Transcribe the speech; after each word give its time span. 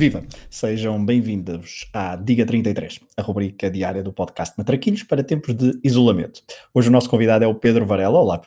Viva! 0.00 0.24
Sejam 0.48 1.04
bem-vindos 1.04 1.86
à 1.92 2.16
Diga 2.16 2.46
33, 2.46 3.00
a 3.18 3.20
rubrica 3.20 3.70
diária 3.70 4.02
do 4.02 4.14
podcast 4.14 4.54
Matraquilhos 4.56 5.02
para 5.02 5.22
tempos 5.22 5.52
de 5.52 5.78
isolamento. 5.84 6.40
Hoje 6.72 6.88
o 6.88 6.90
nosso 6.90 7.10
convidado 7.10 7.44
é 7.44 7.46
o 7.46 7.54
Pedro 7.54 7.84
Varela. 7.84 8.18
Olá, 8.18 8.40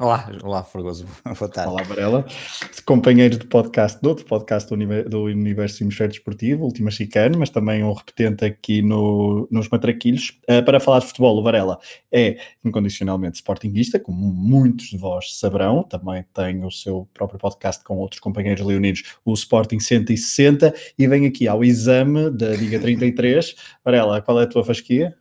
Olá, 0.00 0.26
olá, 0.42 0.64
Fragoso. 0.64 1.06
Boa 1.38 1.50
tarde. 1.50 1.70
Olá, 1.70 1.82
Varela. 1.82 2.24
Companheiro 2.86 3.36
de 3.36 3.46
podcast, 3.46 4.00
do 4.00 4.08
outro 4.08 4.24
podcast 4.24 4.74
do, 4.74 5.08
do 5.10 5.24
Universo 5.24 5.84
Hemisfério 5.84 6.14
Desportivo, 6.14 6.64
Última 6.64 6.90
Chicane, 6.90 7.36
mas 7.36 7.50
também 7.50 7.84
um 7.84 7.92
repetente 7.92 8.42
aqui 8.42 8.80
no, 8.80 9.46
nos 9.50 9.68
Matraquilhos. 9.68 10.40
Uh, 10.48 10.64
para 10.64 10.80
falar 10.80 11.00
de 11.00 11.08
futebol, 11.08 11.38
o 11.38 11.42
Varela 11.42 11.78
é 12.10 12.38
incondicionalmente 12.64 13.36
sportinguista, 13.36 14.00
como 14.00 14.32
muitos 14.32 14.86
de 14.86 14.96
vós 14.96 15.38
saberão. 15.38 15.82
Também 15.82 16.24
tem 16.32 16.64
o 16.64 16.70
seu 16.70 17.06
próprio 17.12 17.38
podcast 17.38 17.84
com 17.84 17.98
outros 17.98 18.18
companheiros 18.18 18.64
leoninos, 18.64 19.02
o 19.26 19.34
Sporting 19.34 19.78
160, 19.78 20.74
e 20.98 21.06
vem 21.06 21.26
aqui 21.26 21.46
ao 21.46 21.62
exame 21.62 22.30
da 22.30 22.48
Liga 22.56 22.80
33. 22.80 23.54
Varela, 23.84 24.22
qual 24.22 24.40
é 24.40 24.44
a 24.44 24.48
tua 24.48 24.64
fasquia? 24.64 25.14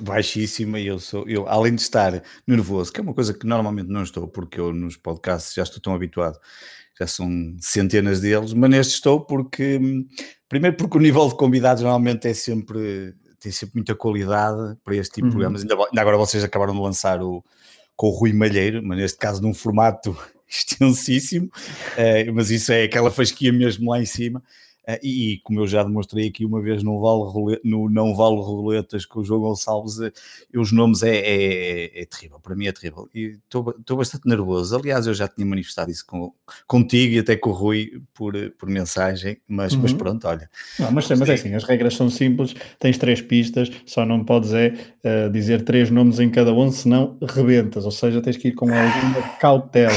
Baixíssima 0.00 0.80
e 0.80 0.86
eu 0.86 0.98
sou, 0.98 1.28
eu, 1.28 1.46
além 1.46 1.74
de 1.74 1.82
estar 1.82 2.22
nervoso, 2.46 2.92
que 2.92 3.00
é 3.00 3.02
uma 3.02 3.14
coisa 3.14 3.34
que 3.34 3.46
normalmente 3.46 3.88
não 3.88 4.02
estou, 4.02 4.26
porque 4.26 4.58
eu 4.58 4.72
nos 4.72 4.96
podcasts 4.96 5.54
já 5.54 5.62
estou 5.62 5.80
tão 5.80 5.94
habituado, 5.94 6.38
já 6.98 7.06
são 7.06 7.28
centenas 7.60 8.20
deles, 8.20 8.54
mas 8.54 8.70
neste 8.70 8.94
estou 8.94 9.20
porque, 9.20 9.78
primeiro 10.48 10.76
porque 10.76 10.96
o 10.96 11.00
nível 11.00 11.28
de 11.28 11.36
convidados 11.36 11.82
normalmente 11.82 12.26
é 12.26 12.34
sempre, 12.34 13.14
tem 13.38 13.52
sempre 13.52 13.76
muita 13.76 13.94
qualidade 13.94 14.76
para 14.82 14.96
este 14.96 15.16
tipo 15.16 15.26
uhum. 15.26 15.30
de 15.30 15.36
programas, 15.36 15.62
ainda, 15.62 15.74
ainda, 15.74 16.00
agora 16.00 16.16
vocês 16.16 16.42
acabaram 16.42 16.72
de 16.72 16.80
lançar 16.80 17.22
o, 17.22 17.44
com 17.94 18.06
o 18.06 18.10
Rui 18.10 18.32
Malheiro, 18.32 18.82
mas 18.82 18.96
neste 18.96 19.18
caso 19.18 19.42
num 19.42 19.52
formato 19.52 20.16
extensíssimo, 20.48 21.46
uh, 21.46 22.32
mas 22.32 22.50
isso 22.50 22.72
é 22.72 22.84
aquela 22.84 23.10
fasquia 23.10 23.52
mesmo 23.52 23.90
lá 23.90 24.00
em 24.00 24.06
cima, 24.06 24.42
e, 25.02 25.40
como 25.42 25.60
eu 25.60 25.66
já 25.66 25.82
demonstrei 25.82 26.28
aqui 26.28 26.44
uma 26.44 26.60
vez 26.60 26.82
no, 26.82 27.00
vale 27.00 27.60
no 27.64 27.88
Não 27.88 28.14
Vale 28.14 28.36
Roletas 28.36 29.06
com 29.06 29.20
o 29.20 29.24
João 29.24 29.40
Gonçalves, 29.40 29.98
uh, 29.98 30.12
os 30.56 30.72
nomes 30.72 31.02
é, 31.02 31.16
é, 31.16 32.02
é, 32.02 32.04
terrível, 32.04 32.38
para 32.40 32.54
mim 32.54 32.66
é 32.66 32.72
terrível. 32.72 33.08
E 33.14 33.38
estou 33.44 33.96
bastante 33.96 34.28
nervoso. 34.28 34.76
Aliás, 34.76 35.06
eu 35.06 35.14
já 35.14 35.26
tinha 35.26 35.46
manifestado 35.46 35.90
isso 35.90 36.04
com, 36.06 36.32
contigo 36.66 37.14
e 37.14 37.18
até 37.18 37.36
com 37.36 37.50
o 37.50 37.52
Rui 37.52 38.02
por, 38.12 38.34
por 38.58 38.68
mensagem, 38.68 39.38
mas, 39.48 39.72
uhum. 39.72 39.82
mas 39.82 39.92
pronto, 39.92 40.28
olha. 40.28 40.50
Não, 40.78 40.92
mas, 40.92 41.08
mas 41.08 41.28
é 41.28 41.34
assim, 41.34 41.54
as 41.54 41.64
regras 41.64 41.94
são 41.94 42.10
simples, 42.10 42.54
tens 42.78 42.98
três 42.98 43.22
pistas, 43.22 43.70
só 43.86 44.04
não 44.04 44.22
podes 44.24 44.52
é 44.52 44.74
uh, 45.04 45.30
dizer 45.30 45.62
três 45.62 45.90
nomes 45.90 46.18
em 46.18 46.30
cada 46.30 46.52
um, 46.52 46.70
senão 46.70 47.16
rebentas, 47.22 47.84
ou 47.84 47.90
seja, 47.90 48.20
tens 48.20 48.36
que 48.36 48.48
ir 48.48 48.52
com 48.52 48.66
alguma 48.66 49.22
cautela. 49.40 49.94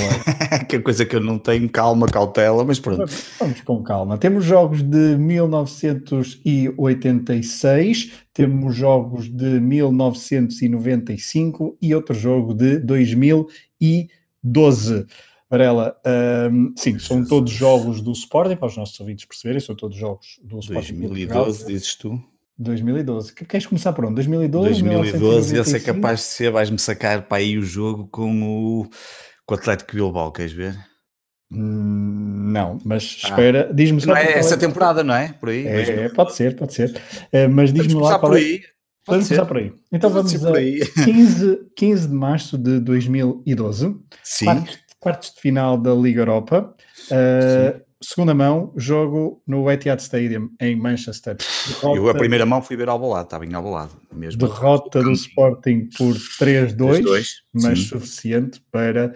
que 0.69 0.77
é 0.77 0.80
coisa 0.80 1.05
que 1.05 1.15
eu 1.15 1.21
não 1.21 1.38
tenho, 1.38 1.69
calma, 1.69 2.08
cautela, 2.08 2.63
mas 2.63 2.80
pronto. 2.80 3.05
Vamos 3.39 3.61
com 3.61 3.83
calma. 3.83 4.17
Temos 4.17 4.45
jogos 4.45 4.77
jogos 4.78 4.83
de 4.83 5.17
1986, 5.17 8.11
temos 8.33 8.75
jogos 8.75 9.30
de 9.30 9.60
1995 9.60 11.77
e 11.82 11.95
outro 11.95 12.15
jogo 12.15 12.54
de 12.54 12.80
2012. 12.80 15.05
Varela, 15.49 15.95
um, 16.52 16.73
sim, 16.76 16.99
são 16.99 17.23
todos 17.26 17.49
jogos 17.52 18.02
do 18.02 18.11
Sporting, 18.11 18.58
para 18.58 18.67
os 18.67 18.76
nossos 18.76 18.99
ouvintes 18.99 19.23
perceberem, 19.26 19.61
são 19.61 19.73
todos 19.76 19.98
jogos 19.98 20.39
do 20.43 20.60
Sporting. 20.60 20.99
2012, 20.99 21.66
dizes 21.66 21.95
tu? 21.95 22.21
2012. 22.60 23.33
Queres 23.33 23.66
começar 23.66 23.93
por 23.93 24.04
onde? 24.05 24.16
2012? 24.16 24.83
2012, 24.83 25.55
eu 25.55 25.64
sei 25.64 25.80
capaz 25.80 26.20
de 26.20 26.26
ser, 26.26 26.52
vais-me 26.52 26.77
sacar 26.77 27.21
para 27.27 27.37
aí 27.37 27.58
o 27.58 27.61
jogo 27.61 28.08
com 28.08 28.82
o, 28.82 28.89
com 29.45 29.55
o 29.55 29.58
Atlético 29.58 29.95
Bilbao, 29.95 30.33
queres 30.33 30.52
ver? 30.52 30.77
Hum, 31.52 32.52
não, 32.52 32.77
mas 32.83 33.21
ah. 33.23 33.30
espera, 33.30 33.71
diz-me 33.73 34.02
só. 34.02 34.08
Não 34.08 34.17
é 34.17 34.33
essa 34.33 34.58
temporada, 34.58 35.03
não 35.03 35.15
é? 35.15 35.33
Por 35.39 35.49
aí? 35.49 35.65
É, 35.65 35.81
é 36.05 36.09
pode 36.09 36.35
ser, 36.35 36.55
pode 36.55 36.73
ser. 36.73 36.89
Uh, 37.33 37.49
mas 37.49 37.71
diz-me 37.71 37.95
lá 37.95 38.19
qual 38.19 38.31
por 38.31 38.37
é 38.37 38.41
aí. 38.41 38.61
Vamos 39.08 39.27
começar 39.30 39.45
por 39.45 39.57
aí. 39.57 39.73
Então 39.91 40.09
vamos 40.09 40.45
a 40.45 40.52
15, 41.05 41.59
15 41.75 42.07
de 42.09 42.13
março 42.13 42.57
de 42.57 42.80
2012. 42.81 43.95
Sim. 44.21 44.45
Quartos, 44.45 44.77
quartos 44.99 45.33
de 45.33 45.41
final 45.41 45.77
da 45.77 45.93
Liga 45.93 46.21
Europa. 46.21 46.75
Uh, 47.09 47.81
segunda 48.02 48.33
mão, 48.33 48.73
jogo 48.75 49.41
no 49.47 49.71
Etihad 49.71 50.02
Stadium 50.02 50.49
em 50.59 50.75
Manchester. 50.75 51.37
Derrota, 51.67 51.97
Eu 51.97 52.09
a 52.09 52.13
primeira 52.13 52.45
mão 52.45 52.61
fui 52.61 52.75
ver 52.75 52.89
ao 52.89 52.99
balado, 52.99 53.27
estava 53.27 53.45
em 53.45 53.49
balado 53.49 53.93
mesmo. 54.11 54.39
Derrota 54.39 55.02
do 55.02 55.13
Sporting 55.13 55.87
por 55.97 56.13
3-2, 56.13 57.27
mas 57.53 57.80
Sim. 57.80 57.86
suficiente 57.86 58.61
para, 58.69 59.15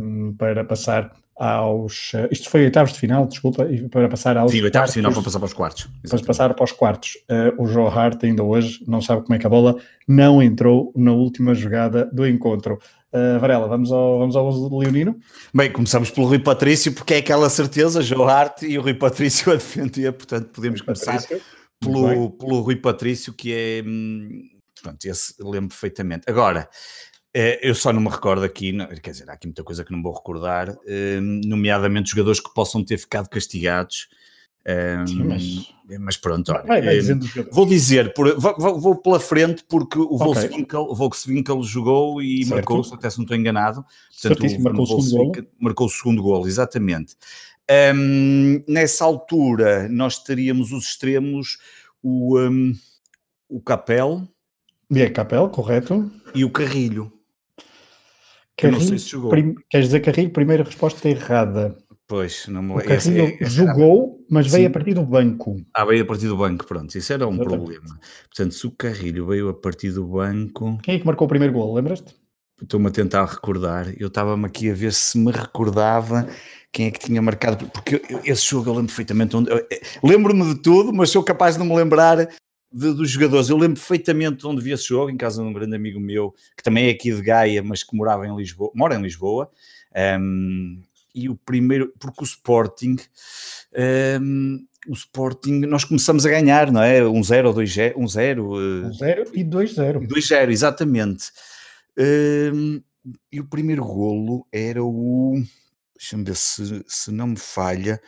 um, 0.00 0.34
para 0.36 0.64
passar 0.64 1.12
aos. 1.36 2.12
Eh, 2.14 2.28
isto 2.30 2.48
foi 2.48 2.64
oitavos 2.64 2.92
de 2.92 2.98
final, 2.98 3.26
desculpa, 3.26 3.66
para 3.90 4.08
passar 4.08 4.36
aos. 4.36 4.52
Sim, 4.52 4.62
oitavos 4.62 4.90
de 4.90 4.94
final 4.94 5.12
para 5.12 5.22
passar 5.22 5.38
para 5.38 5.46
os 5.46 5.52
quartos. 5.52 5.88
Para 6.08 6.22
passar 6.22 6.54
para 6.54 6.64
os 6.64 6.72
quartos. 6.72 7.18
Uh, 7.30 7.62
o 7.62 7.66
Joe 7.66 7.88
Hart 7.88 8.24
ainda 8.24 8.42
hoje 8.42 8.82
não 8.86 9.00
sabe 9.00 9.22
como 9.22 9.34
é 9.34 9.38
que 9.38 9.46
a 9.46 9.50
bola 9.50 9.76
não 10.08 10.42
entrou 10.42 10.92
na 10.96 11.12
última 11.12 11.54
jogada 11.54 12.06
do 12.06 12.26
encontro. 12.26 12.78
Uh, 13.12 13.38
Varela, 13.38 13.68
vamos 13.68 13.92
ao, 13.92 14.18
vamos 14.18 14.36
ao 14.36 14.78
Leonino? 14.78 15.16
Bem, 15.54 15.70
começamos 15.70 16.10
pelo 16.10 16.26
Rui 16.26 16.38
Patrício, 16.38 16.92
porque 16.92 17.14
é 17.14 17.18
aquela 17.18 17.48
certeza, 17.48 18.02
Joe 18.02 18.28
Hart 18.28 18.62
e 18.62 18.78
o 18.78 18.82
Rui 18.82 18.94
Patrício 18.94 19.52
a 19.52 19.56
defender, 19.56 20.12
portanto 20.12 20.48
podemos 20.48 20.80
começar 20.80 21.22
pelo, 21.80 22.30
pelo 22.30 22.60
Rui 22.60 22.76
Patrício, 22.76 23.32
que 23.32 23.52
é. 23.52 23.82
Hum, 23.86 24.42
pronto, 24.82 25.04
esse 25.04 25.34
lembro 25.40 25.68
perfeitamente. 25.68 26.24
Agora, 26.28 26.68
eu 27.60 27.74
só 27.74 27.92
não 27.92 28.00
me 28.00 28.08
recordo 28.08 28.44
aqui, 28.44 28.72
quer 29.02 29.10
dizer, 29.10 29.28
há 29.28 29.34
aqui 29.34 29.46
muita 29.46 29.62
coisa 29.62 29.84
que 29.84 29.92
não 29.92 30.02
vou 30.02 30.14
recordar, 30.14 30.70
hum, 30.70 31.40
nomeadamente 31.44 32.10
jogadores 32.10 32.40
que 32.40 32.52
possam 32.54 32.82
ter 32.82 32.96
ficado 32.96 33.28
castigados. 33.28 34.08
Sim, 35.06 35.22
hum, 35.22 35.28
mas... 35.28 36.00
mas... 36.00 36.16
pronto, 36.16 36.50
olha, 36.50 36.64
vai, 36.64 36.82
vai 36.82 36.98
vou 37.52 37.66
dizer, 37.66 38.12
por, 38.14 38.40
vou, 38.40 38.80
vou, 38.80 38.96
pela 38.96 39.20
frente 39.20 39.64
porque 39.68 39.96
o 39.96 40.16
Volkswinkel, 40.16 41.58
okay. 41.58 41.62
jogou 41.62 42.20
e 42.20 42.38
certo. 42.38 42.54
marcou, 42.54 42.94
até 42.94 43.08
se 43.08 43.18
não 43.18 43.24
estou 43.24 43.36
enganado, 43.36 43.84
portanto, 44.22 44.44
o, 44.44 44.62
marcou, 44.62 44.82
o 44.82 45.02
segundo 45.02 45.32
gol. 45.32 45.46
marcou 45.60 45.86
o 45.86 45.90
segundo 45.90 46.22
gol, 46.22 46.46
exatamente. 46.48 47.14
Um, 47.94 48.62
nessa 48.66 49.04
altura 49.04 49.88
nós 49.88 50.18
teríamos 50.20 50.72
os 50.72 50.86
extremos, 50.86 51.58
o, 52.02 52.38
um, 52.38 52.72
o 53.48 53.60
Capel. 53.60 54.26
Bien, 54.90 55.12
Capel, 55.12 55.48
correto. 55.48 56.10
E 56.34 56.44
o 56.44 56.50
Carrilho. 56.50 57.15
Carrilho, 58.56 58.80
não 58.80 58.86
sei 58.88 58.98
se 58.98 59.08
jogou. 59.10 59.30
Prim, 59.30 59.54
queres 59.68 59.86
dizer 59.86 60.00
Carrilho? 60.00 60.30
Primeira 60.30 60.64
resposta 60.64 61.08
errada. 61.08 61.76
Pois, 62.08 62.46
não 62.46 62.62
me 62.62 62.68
lembro. 62.70 62.88
Carrilho 62.88 63.22
é, 63.22 63.38
é, 63.40 63.44
jogou, 63.44 64.24
mas 64.30 64.46
veio 64.46 64.68
a 64.68 64.70
partir 64.70 64.94
do 64.94 65.04
banco. 65.04 65.56
Ah, 65.74 65.84
veio 65.84 66.04
a 66.04 66.06
partir 66.06 66.28
do 66.28 66.36
banco, 66.36 66.64
pronto. 66.64 66.96
Isso 66.96 67.12
era 67.12 67.26
um 67.26 67.34
Exatamente. 67.34 67.56
problema. 67.56 68.00
Portanto, 68.28 68.54
se 68.54 68.66
o 68.66 68.70
Carrilho 68.70 69.26
veio 69.26 69.48
a 69.48 69.54
partir 69.54 69.90
do 69.90 70.06
banco. 70.06 70.78
Quem 70.82 70.94
é 70.94 70.98
que 70.98 71.06
marcou 71.06 71.26
o 71.26 71.28
primeiro 71.28 71.52
gol? 71.52 71.74
Lembras-te? 71.74 72.14
Estou-me 72.62 72.86
a 72.86 72.90
tentar 72.90 73.24
recordar. 73.26 73.92
Eu 73.98 74.06
estava-me 74.06 74.46
aqui 74.46 74.70
a 74.70 74.74
ver 74.74 74.92
se 74.92 75.18
me 75.18 75.30
recordava 75.30 76.26
quem 76.72 76.86
é 76.86 76.90
que 76.90 77.00
tinha 77.00 77.20
marcado. 77.20 77.66
Porque 77.66 78.00
esse 78.24 78.48
jogo 78.48 78.70
eu 78.70 78.74
lembro 78.74 78.86
perfeitamente. 78.86 79.36
Onde... 79.36 79.50
Lembro-me 80.02 80.54
de 80.54 80.62
tudo, 80.62 80.92
mas 80.92 81.10
sou 81.10 81.22
capaz 81.22 81.56
de 81.56 81.64
me 81.64 81.74
lembrar 81.74 82.28
de, 82.76 82.92
dos 82.92 83.10
jogadores. 83.10 83.48
Eu 83.48 83.56
lembro 83.56 83.80
perfeitamente 83.80 84.46
onde 84.46 84.62
vi 84.62 84.72
esse 84.72 84.88
jogo, 84.88 85.10
em 85.10 85.16
casa 85.16 85.42
de 85.42 85.48
um 85.48 85.52
grande 85.52 85.74
amigo 85.74 85.98
meu, 85.98 86.34
que 86.54 86.62
também 86.62 86.88
é 86.88 86.90
aqui 86.90 87.10
de 87.10 87.22
Gaia, 87.22 87.62
mas 87.62 87.82
que 87.82 87.96
morava 87.96 88.26
em 88.26 88.36
Lisboa, 88.36 88.70
mora 88.74 88.94
em 88.94 89.02
Lisboa. 89.02 89.50
Um, 90.20 90.82
e 91.14 91.30
o 91.30 91.34
primeiro, 91.34 91.94
porque 91.98 92.22
o 92.22 92.24
Sporting, 92.24 92.96
um, 94.20 94.66
o 94.86 94.92
Sporting, 94.92 95.60
nós 95.60 95.84
começamos 95.84 96.26
a 96.26 96.28
ganhar, 96.28 96.70
não 96.70 96.82
é? 96.82 97.00
1-0 97.00 97.46
ou 97.46 97.54
2-0, 97.54 97.94
1-0. 97.94 98.36
1-0 98.90 99.30
e 99.32 99.42
2-0. 99.42 100.06
2-0, 100.06 100.50
exatamente. 100.50 101.30
Um, 101.98 102.82
e 103.32 103.40
o 103.40 103.44
primeiro 103.46 103.82
golo 103.82 104.46
era 104.52 104.84
o. 104.84 105.42
Deixa-me 105.96 106.24
ver 106.24 106.36
se, 106.36 106.84
se 106.86 107.10
não 107.10 107.28
me 107.28 107.38
falha, 107.38 107.98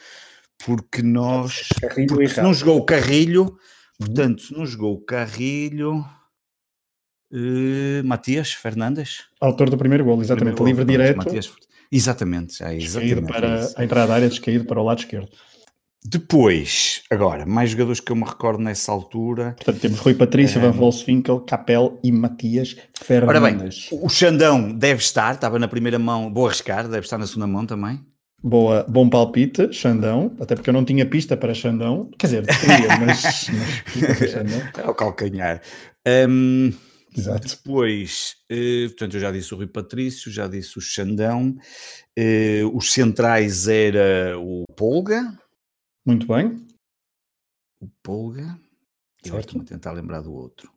porque 0.58 1.00
nós. 1.00 1.70
Porque 2.06 2.28
se 2.28 2.42
não 2.42 2.52
jogou 2.52 2.76
o 2.76 2.84
Carrilho. 2.84 3.58
Portanto, 3.98 4.44
não 4.56 4.64
jogou 4.64 5.00
Carrilho, 5.00 6.04
uh, 7.32 8.04
Matias 8.04 8.52
Fernandes. 8.52 9.24
Autor 9.40 9.70
do 9.70 9.76
primeiro 9.76 10.04
gol, 10.04 10.20
exatamente. 10.20 10.54
Primeiro 10.54 10.80
livre 10.80 10.92
direto. 10.92 11.16
Matias, 11.16 11.52
exatamente, 11.90 12.62
é, 12.62 12.76
exatamente. 12.76 13.22
para 13.22 13.60
é 13.60 13.72
a 13.76 13.84
entrada 13.84 14.06
da 14.06 14.14
área, 14.14 14.28
descaído 14.28 14.64
para 14.64 14.80
o 14.80 14.84
lado 14.84 15.00
esquerdo. 15.00 15.30
Depois, 16.04 17.02
agora, 17.10 17.44
mais 17.44 17.70
jogadores 17.70 17.98
que 17.98 18.12
eu 18.12 18.16
me 18.16 18.24
recordo 18.24 18.62
nessa 18.62 18.92
altura. 18.92 19.54
Portanto, 19.56 19.80
temos 19.80 19.98
Rui 19.98 20.14
Patrício, 20.14 20.60
Van 20.60 20.70
Volswinkel, 20.70 21.40
Capel 21.40 21.98
e 22.04 22.12
Matias 22.12 22.76
Fernandes. 22.94 23.88
Ora 23.90 23.98
bem, 23.98 24.00
o 24.06 24.08
Xandão 24.08 24.72
deve 24.72 25.02
estar, 25.02 25.34
estava 25.34 25.58
na 25.58 25.66
primeira 25.66 25.98
mão, 25.98 26.32
vou 26.32 26.46
arriscar, 26.46 26.84
deve 26.84 27.04
estar 27.04 27.18
na 27.18 27.26
segunda 27.26 27.48
mão 27.48 27.66
também. 27.66 28.00
Boa, 28.40 28.84
bom 28.84 29.08
palpite, 29.10 29.72
Xandão, 29.72 30.34
até 30.40 30.54
porque 30.54 30.70
eu 30.70 30.74
não 30.74 30.84
tinha 30.84 31.08
pista 31.08 31.36
para 31.36 31.52
Xandão, 31.52 32.08
quer 32.16 32.26
dizer, 32.28 32.46
queria, 32.46 32.88
mas, 33.04 33.46
mas 34.00 34.30
Xandão. 34.30 34.60
É 34.76 34.88
o 34.88 34.94
calcanhar. 34.94 35.60
Um, 36.06 36.72
Exato. 37.16 37.48
Depois, 37.48 38.36
uh, 38.52 38.88
portanto, 38.90 39.14
eu 39.14 39.20
já 39.20 39.32
disse 39.32 39.52
o 39.52 39.56
Rui 39.56 39.66
Patrício, 39.66 40.30
já 40.30 40.46
disse 40.46 40.78
o 40.78 40.80
Xandão, 40.80 41.56
uh, 42.16 42.76
os 42.76 42.92
centrais 42.92 43.66
era 43.66 44.38
o 44.38 44.64
Polga, 44.76 45.36
Muito 46.06 46.26
bem. 46.28 46.64
O 47.80 47.88
Polga. 48.02 48.58
Eu 49.24 49.32
Certo. 49.32 49.40
estou-me 49.48 49.64
a 49.64 49.68
tentar 49.68 49.92
lembrar 49.92 50.20
do 50.20 50.32
outro. 50.32 50.72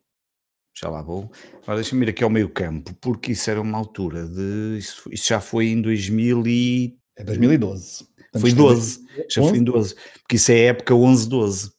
Já 0.74 0.88
lá 0.88 1.00
vou. 1.02 1.30
Agora 1.62 1.76
deixa-me 1.76 2.04
ir 2.06 2.10
aqui 2.10 2.24
ao 2.24 2.30
meio 2.30 2.48
campo, 2.48 2.94
porque 3.00 3.32
isso 3.32 3.50
era 3.50 3.60
uma 3.60 3.78
altura 3.78 4.26
de. 4.26 4.78
Isso, 4.78 5.08
isso 5.12 5.28
já 5.28 5.40
foi 5.40 5.66
em 5.66 5.80
2000 5.80 6.46
e... 6.46 6.98
É 7.22 7.24
2012. 7.24 7.98
Foi 8.32 8.40
Portanto, 8.40 8.56
12. 8.56 9.06
Já 9.28 9.42
foi 9.42 9.58
em 9.58 9.62
11? 9.62 9.64
12. 9.64 9.94
Porque 10.22 10.36
isso 10.36 10.52
é 10.52 10.58
época 10.66 10.94
11-12. 10.94 11.70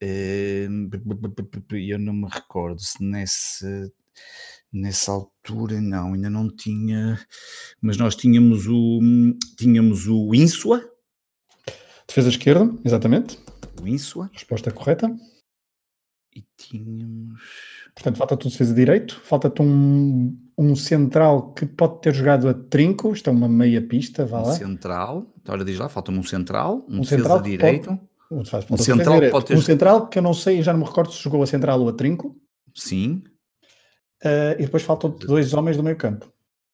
Eh, 0.00 0.68
eu 1.88 1.98
não 1.98 2.12
me 2.12 2.28
recordo 2.28 2.80
se 2.80 3.02
nessa, 3.04 3.92
nessa 4.72 5.12
altura, 5.12 5.80
não, 5.80 6.14
ainda 6.14 6.30
não 6.30 6.48
tinha. 6.48 7.24
Mas 7.80 7.96
nós 7.96 8.16
tínhamos 8.16 8.66
o. 8.66 9.00
Tínhamos 9.56 10.06
o 10.08 10.34
Insua. 10.34 10.88
Defesa 12.06 12.28
esquerda, 12.28 12.68
exatamente. 12.84 13.38
O 13.80 13.86
Insua. 13.86 14.30
Resposta 14.32 14.70
correta. 14.70 15.14
E 16.34 16.44
tínhamos. 16.56 17.40
Portanto, 17.94 18.16
falta-te 18.16 18.46
o 18.46 18.50
defesa 18.50 18.74
direito, 18.74 19.20
falta-te 19.24 19.60
um, 19.60 20.36
um 20.56 20.74
central 20.74 21.52
que 21.52 21.66
pode 21.66 22.00
ter 22.00 22.14
jogado 22.14 22.48
a 22.48 22.54
trinco, 22.54 23.12
isto 23.12 23.28
é 23.28 23.32
uma 23.32 23.48
meia 23.48 23.82
pista, 23.82 24.24
vá 24.24 24.40
Um 24.40 24.46
lá. 24.46 24.52
central. 24.54 25.26
Agora 25.44 25.64
diz 25.64 25.78
lá, 25.78 25.88
falta-me 25.88 26.18
um 26.18 26.22
central. 26.22 26.86
Um, 26.88 26.98
Um 26.98 27.00
defesa 27.00 27.16
central 27.22 27.42
direito. 27.42 28.00
Faz- 28.46 28.64
falta 28.64 28.74
Um 28.74 28.78
central 28.78 29.14
direito. 29.16 29.32
pode 29.32 29.44
ter- 29.46 29.56
Um 29.56 29.60
central 29.60 30.08
que 30.08 30.18
eu 30.18 30.22
não 30.22 30.32
sei, 30.32 30.62
já 30.62 30.72
não 30.72 30.80
me 30.80 30.86
recordo 30.86 31.12
se 31.12 31.22
jogou 31.22 31.42
a 31.42 31.46
central 31.46 31.80
ou 31.80 31.88
a 31.88 31.92
trinco. 31.92 32.34
Sim. 32.74 33.22
Ah, 34.24 34.54
e 34.58 34.62
depois 34.64 34.82
faltam-te 34.82 35.26
dois 35.26 35.52
homens 35.52 35.76
do 35.76 35.82
meio 35.82 35.96
campo. 35.96 36.32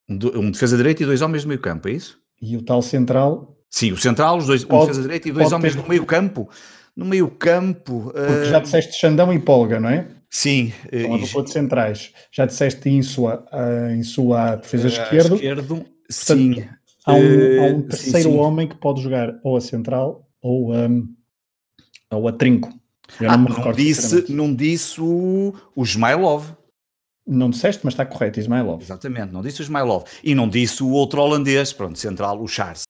Um 0.08 0.16
do- 0.16 0.38
um 0.40 0.50
defesa 0.50 0.76
direito 0.76 1.02
e 1.02 1.06
dois 1.06 1.20
homens 1.20 1.42
do 1.42 1.48
meio 1.48 1.60
campo, 1.60 1.88
é 1.88 1.92
isso? 1.92 2.18
E 2.40 2.56
o 2.56 2.62
tal 2.62 2.80
central, 2.80 3.56
Sim, 3.70 3.92
o 3.92 3.96
central, 3.98 4.38
os 4.38 4.46
dois, 4.46 4.64
um 4.64 4.68
Pode- 4.68 4.86
defesa 4.86 5.02
direito 5.02 5.28
e 5.28 5.32
dois 5.32 5.44
pode 5.46 5.54
homens 5.56 5.74
ter- 5.74 5.82
no 5.82 5.88
meio 5.88 6.06
campo. 6.06 6.48
No 6.96 7.04
meio 7.04 7.28
campo. 7.30 8.12
porque 8.14 8.44
já 8.46 8.60
disseste 8.60 8.94
Xandão 8.98 9.32
e 9.32 9.38
Polga, 9.38 9.78
não 9.80 9.88
é? 9.88 10.08
Sim, 10.30 10.72
eh, 10.92 11.02
São 11.02 11.14
a 11.14 11.16
e- 11.16 11.20
de 11.44 11.50
centrais. 11.50 12.12
Já 12.30 12.44
disseste 12.46 12.88
Insua, 12.88 13.46
ah, 13.50 13.92
Insua 13.94 14.40
a 14.52 14.56
defesa 14.56 14.88
eh, 14.88 14.90
esquerdo. 14.90 15.36
sim. 16.10 16.64
Há 17.04 17.14
um, 17.14 17.16
há 17.16 17.66
Eh, 17.66 17.72
um 17.72 17.80
sim, 17.82 17.88
terceiro 17.88 18.30
sim. 18.30 18.36
homem 18.36 18.68
que 18.68 18.76
pode 18.76 19.00
jogar 19.00 19.38
ou 19.42 19.56
a 19.56 19.60
central 19.60 20.28
ou, 20.42 20.74
um, 20.74 21.08
ou 22.10 22.28
a 22.28 22.32
trinco. 22.32 22.68
Eu 23.20 23.30
Ah, 23.30 23.36
não 23.38 23.48
não 23.48 23.72
disse, 23.72 24.30
não 24.32 24.54
disse 24.54 25.00
o, 25.00 25.54
o 25.74 25.82
Smailov. 25.82 26.50
Não 27.26 27.50
disseste, 27.50 27.80
mas 27.84 27.94
está 27.94 28.04
correto, 28.06 28.38
Ismailov. 28.40 28.82
Exatamente, 28.82 29.32
não 29.32 29.42
disse 29.42 29.60
o 29.60 29.64
Smailov. 29.64 30.04
E 30.22 30.34
não 30.34 30.48
disse 30.48 30.82
o 30.82 30.90
outro 30.90 31.20
holandês, 31.20 31.72
pronto, 31.72 31.98
central, 31.98 32.40
o 32.42 32.46
Charles. 32.48 32.82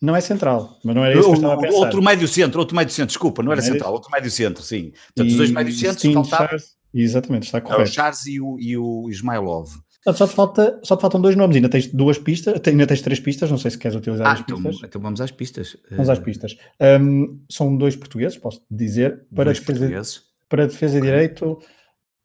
Não 0.00 0.14
é 0.14 0.20
central, 0.20 0.78
mas 0.84 0.94
não 0.94 1.04
era 1.04 1.14
isso 1.18 1.24
que 1.24 1.28
eu 1.30 1.34
estava 1.34 1.54
a 1.54 1.58
pensar. 1.58 1.76
outro 1.78 2.02
médio 2.02 2.28
centro, 2.28 2.60
outro 2.60 2.76
médio 2.76 2.94
centro, 2.94 3.08
desculpa, 3.08 3.42
não 3.42 3.50
era 3.52 3.60
Não 3.60 3.68
central, 3.68 3.92
outro 3.92 4.10
médio 4.12 4.30
centro, 4.30 4.62
sim. 4.62 4.92
Portanto, 5.14 5.28
os 5.30 5.36
dois 5.36 5.50
E 5.50 5.52
médios 5.52 5.78
centros 5.80 6.02
faltavam 6.14 6.46
Charles- 6.48 6.78
Exatamente, 6.94 7.42
está 7.46 7.58
é 7.58 7.60
o 7.60 7.64
correto. 7.64 7.90
Charles 7.90 8.26
e 8.26 8.40
o, 8.40 8.58
e 8.60 8.76
o 8.76 9.10
Ismailov. 9.10 9.68
Portanto, 10.04 10.16
Só 10.18 10.26
te, 10.28 10.34
falta, 10.34 10.80
só 10.84 10.96
te 10.96 11.00
faltam 11.00 11.20
dois 11.20 11.34
nomes, 11.36 11.56
ainda 11.56 11.68
tens 11.68 11.88
duas 11.88 12.16
pistas, 12.16 12.60
ainda 12.66 12.86
tens 12.86 13.02
três 13.02 13.18
pistas, 13.20 13.50
não 13.50 13.58
sei 13.58 13.72
se 13.72 13.78
queres 13.78 13.96
utilizar 13.96 14.26
Ah, 14.28 14.32
as 14.34 14.40
então, 14.40 14.62
pistas. 14.62 14.88
então 14.88 15.00
vamos 15.02 15.20
às 15.20 15.30
pistas. 15.32 15.76
Vamos 15.90 16.08
às 16.08 16.18
Eh, 16.18 16.22
pistas. 16.22 16.56
Um, 17.00 17.40
são 17.50 17.76
dois 17.76 17.94
portugueses, 17.96 18.38
posso 18.38 18.62
dizer, 18.70 19.26
para 19.34 19.46
dois 19.46 19.58
defesa, 19.58 19.78
portugueses. 19.80 20.22
para 20.48 20.66
defesa 20.66 21.00
direito, 21.00 21.58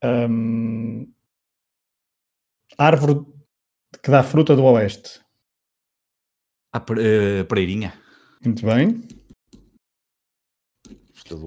um, 0.04 1.08
árvore 2.78 3.22
que 4.02 4.12
dá 4.12 4.24
fruta 4.24 4.56
do 4.56 4.64
oeste. 4.64 5.20
Pe- 6.80 6.94
eh, 7.00 7.44
Pereirinha. 7.44 7.94
Muito 8.44 8.66
bem. 8.66 9.04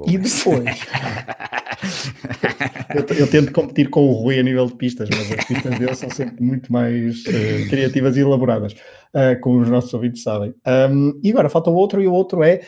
E 0.06 0.16
depois, 0.18 0.64
eu, 2.94 3.16
eu 3.18 3.30
tento 3.30 3.52
competir 3.52 3.90
com 3.90 4.08
o 4.08 4.12
Rui 4.12 4.38
a 4.38 4.42
nível 4.42 4.66
de 4.66 4.74
pistas, 4.74 5.08
mas 5.10 5.30
as 5.32 5.44
pistas 5.44 5.78
dele 5.78 5.94
são 5.94 6.08
sempre 6.10 6.42
muito 6.42 6.72
mais 6.72 7.24
eh, 7.26 7.66
criativas 7.68 8.16
e 8.16 8.20
elaboradas, 8.20 8.74
eh, 9.14 9.36
como 9.36 9.60
os 9.60 9.68
nossos 9.68 9.92
ouvintes 9.92 10.22
sabem. 10.22 10.54
Um, 10.90 11.20
e 11.22 11.30
agora 11.30 11.48
falta 11.50 11.70
o 11.70 11.74
outro, 11.74 12.00
e 12.02 12.08
o 12.08 12.12
outro 12.12 12.42
é 12.42 12.66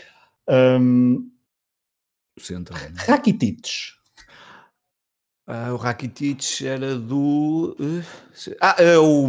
um, 0.78 1.28
O 2.38 2.42
central. 2.42 2.78
né? 2.78 2.92
Rakitic. 3.06 3.66
Ah, 5.46 5.72
o 5.72 5.76
Rakitic 5.76 6.60
era 6.62 6.94
do. 6.94 7.74
Ah, 8.60 8.76
é 8.78 8.98
o. 8.98 9.26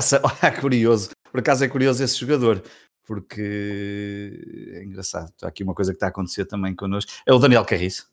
Sa- 0.00 0.22
ah, 0.40 0.50
curioso. 0.50 1.10
Por 1.30 1.40
acaso 1.40 1.64
é 1.64 1.68
curioso 1.68 2.02
esse 2.02 2.18
jogador. 2.18 2.62
Porque 3.04 4.70
é 4.74 4.84
engraçado. 4.84 5.32
Há 5.42 5.48
aqui 5.48 5.62
uma 5.62 5.74
coisa 5.74 5.92
que 5.92 5.96
está 5.96 6.06
a 6.06 6.10
acontecer 6.10 6.44
também 6.44 6.74
connosco. 6.74 7.10
É 7.26 7.32
o 7.32 7.38
Daniel 7.38 7.64
Carriço. 7.64 8.07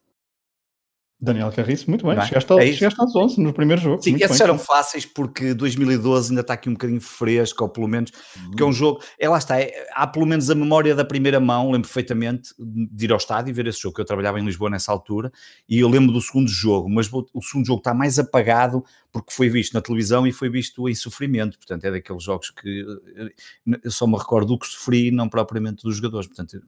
Daniel 1.19 1.51
Carriço, 1.51 1.89
muito 1.89 2.05
bem. 2.05 2.17
É? 2.17 2.25
Chegaste, 2.25 2.51
ao, 2.51 2.59
É 2.59 2.71
chegaste 2.73 2.99
aos 2.99 3.15
11 3.15 3.41
no 3.41 3.53
primeiro 3.53 3.81
jogo. 3.81 4.01
Sim, 4.01 4.15
esses 4.15 4.37
bem. 4.37 4.41
eram 4.43 4.57
fáceis 4.57 5.05
porque 5.05 5.53
2012 5.53 6.31
ainda 6.31 6.41
está 6.41 6.53
aqui 6.53 6.69
um 6.69 6.73
bocadinho 6.73 6.99
fresco, 6.99 7.63
ou 7.63 7.69
pelo 7.69 7.87
menos, 7.87 8.11
porque 8.47 8.61
é 8.61 8.65
um 8.65 8.73
jogo, 8.73 9.01
é 9.17 9.29
lá 9.29 9.37
está, 9.37 9.59
é- 9.59 9.87
há 9.93 10.05
pelo 10.05 10.25
menos 10.25 10.49
a 10.49 10.55
memória 10.55 10.93
da 10.93 11.05
primeira 11.05 11.39
mão, 11.39 11.71
lembro 11.71 11.87
perfeitamente 11.87 12.49
de 12.59 13.05
ir 13.05 13.11
ao 13.11 13.17
estádio 13.17 13.49
e 13.49 13.53
ver 13.53 13.67
esse 13.67 13.81
jogo, 13.81 13.95
que 13.95 14.01
eu 14.01 14.05
trabalhava 14.05 14.39
em 14.39 14.45
Lisboa 14.45 14.69
nessa 14.69 14.91
altura, 14.91 15.31
e 15.69 15.79
eu 15.79 15.87
lembro 15.89 16.11
do 16.11 16.21
segundo 16.21 16.49
jogo, 16.49 16.89
mas 16.89 17.09
o 17.11 17.41
segundo 17.41 17.65
jogo 17.65 17.79
está 17.79 17.93
mais 17.93 18.19
apagado 18.19 18.83
porque 19.11 19.31
foi 19.31 19.47
visto 19.47 19.73
na 19.73 19.81
televisão 19.81 20.27
e 20.27 20.33
foi 20.33 20.49
visto 20.49 20.89
em 20.89 20.93
sofrimento, 20.93 21.57
portanto 21.57 21.85
é 21.85 21.91
daqueles 21.91 22.21
jogos 22.21 22.49
que 22.49 22.85
eh, 23.15 23.77
eu 23.81 23.89
só 23.89 24.05
me 24.05 24.17
recordo 24.17 24.49
do 24.49 24.59
que 24.59 24.67
sofri, 24.67 25.09
não 25.09 25.29
propriamente 25.29 25.83
dos 25.83 25.95
jogadores, 25.95 26.27
portanto, 26.27 26.61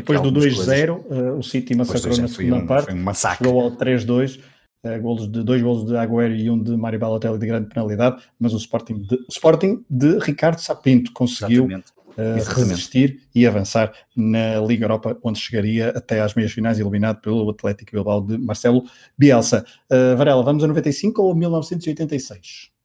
aqui 0.00 0.02
Depois 0.02 0.20
do 0.20 0.26
algumas 0.26 0.44
coisas, 0.54 0.66
2-0, 0.66 1.04
eh, 1.10 1.30
o 1.32 1.42
City 1.42 1.74
massacrou 1.74 2.16
na 2.18 2.28
foi 2.28 2.44
segunda 2.44 2.62
um, 2.62 2.66
parte. 2.66 2.84
foi 2.90 2.94
um 2.94 3.02
massacre. 3.02 3.48
Chegou 3.86 4.18
ao 4.18 4.26
3-2, 4.26 4.40
eh, 4.82 4.98
golos 4.98 5.30
de, 5.30 5.42
dois 5.42 5.62
golos 5.62 5.86
de 5.86 5.96
Agüero 5.96 6.34
e 6.34 6.50
um 6.50 6.62
de 6.62 6.76
Mário 6.76 6.98
Balotelli 6.98 7.38
de 7.38 7.46
grande 7.46 7.68
penalidade, 7.68 8.22
mas 8.38 8.52
o 8.52 8.56
Sporting 8.56 9.02
de, 9.02 9.14
o 9.14 9.30
Sporting 9.30 9.84
de 9.88 10.18
Ricardo 10.18 10.60
Sapinto 10.60 11.12
conseguiu 11.12 11.64
Exatamente. 11.64 11.92
eh, 12.16 12.36
exatamente. 12.36 12.68
resistir 12.70 13.20
e 13.34 13.46
avançar 13.46 13.92
na 14.16 14.60
Liga 14.60 14.84
Europa, 14.84 15.16
onde 15.22 15.38
chegaria 15.38 15.90
até 15.90 16.20
às 16.20 16.34
meias 16.34 16.52
finais, 16.52 16.78
eliminado 16.78 17.20
pelo 17.20 17.50
Atlético 17.50 17.92
Bilbao 17.92 18.20
de 18.20 18.38
Marcelo 18.38 18.84
Bielsa. 19.16 19.64
Eh, 19.90 20.14
Varela, 20.14 20.42
vamos 20.42 20.62
a 20.62 20.66
95 20.66 21.22
ou 21.22 21.32
a 21.32 21.34
1986? 21.34 22.75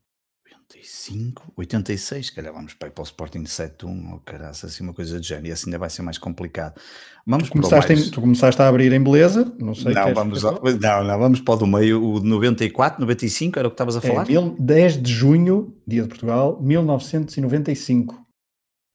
85, 0.75 1.53
86, 1.57 2.25
se 2.27 2.31
calhar 2.33 2.53
vamos 2.53 2.73
para, 2.73 2.89
para 2.89 3.01
o 3.01 3.03
Sporting 3.05 3.43
7-1 3.43 4.11
ou 4.13 4.19
caraça, 4.19 4.67
assim 4.67 4.83
uma 4.83 4.93
coisa 4.93 5.19
de 5.19 5.27
género, 5.27 5.47
e 5.47 5.51
assim 5.51 5.67
ainda 5.69 5.77
vai 5.79 5.89
ser 5.89 6.01
mais 6.01 6.17
complicado. 6.17 6.79
Vamos 7.27 7.49
o 7.49 7.51
Começaste 7.51 7.93
mais... 7.93 8.07
em- 8.07 8.11
tu 8.11 8.21
começaste 8.21 8.61
a 8.61 8.67
abrir 8.67 8.91
em 8.93 9.03
beleza, 9.03 9.53
não 9.59 9.75
sei. 9.75 9.93
não, 9.93 10.01
queres- 10.03 10.15
vamos 10.17 10.45
ao- 10.45 10.61
não, 10.63 11.03
não, 11.03 11.19
vamos 11.19 11.41
para 11.41 11.53
o 11.53 11.57
do 11.57 11.67
meio, 11.67 12.03
o 12.03 12.19
de 12.19 12.25
94, 12.27 13.01
95, 13.01 13.59
era 13.59 13.67
o 13.67 13.71
que 13.71 13.75
estavas 13.75 13.95
a 13.95 13.99
É, 13.99 14.01
falar? 14.01 14.25
mil- 14.27 14.55
10 14.59 15.01
de 15.01 15.11
junho, 15.11 15.75
dia 15.85 16.03
de 16.03 16.07
Portugal, 16.07 16.59
1995. 16.61 18.19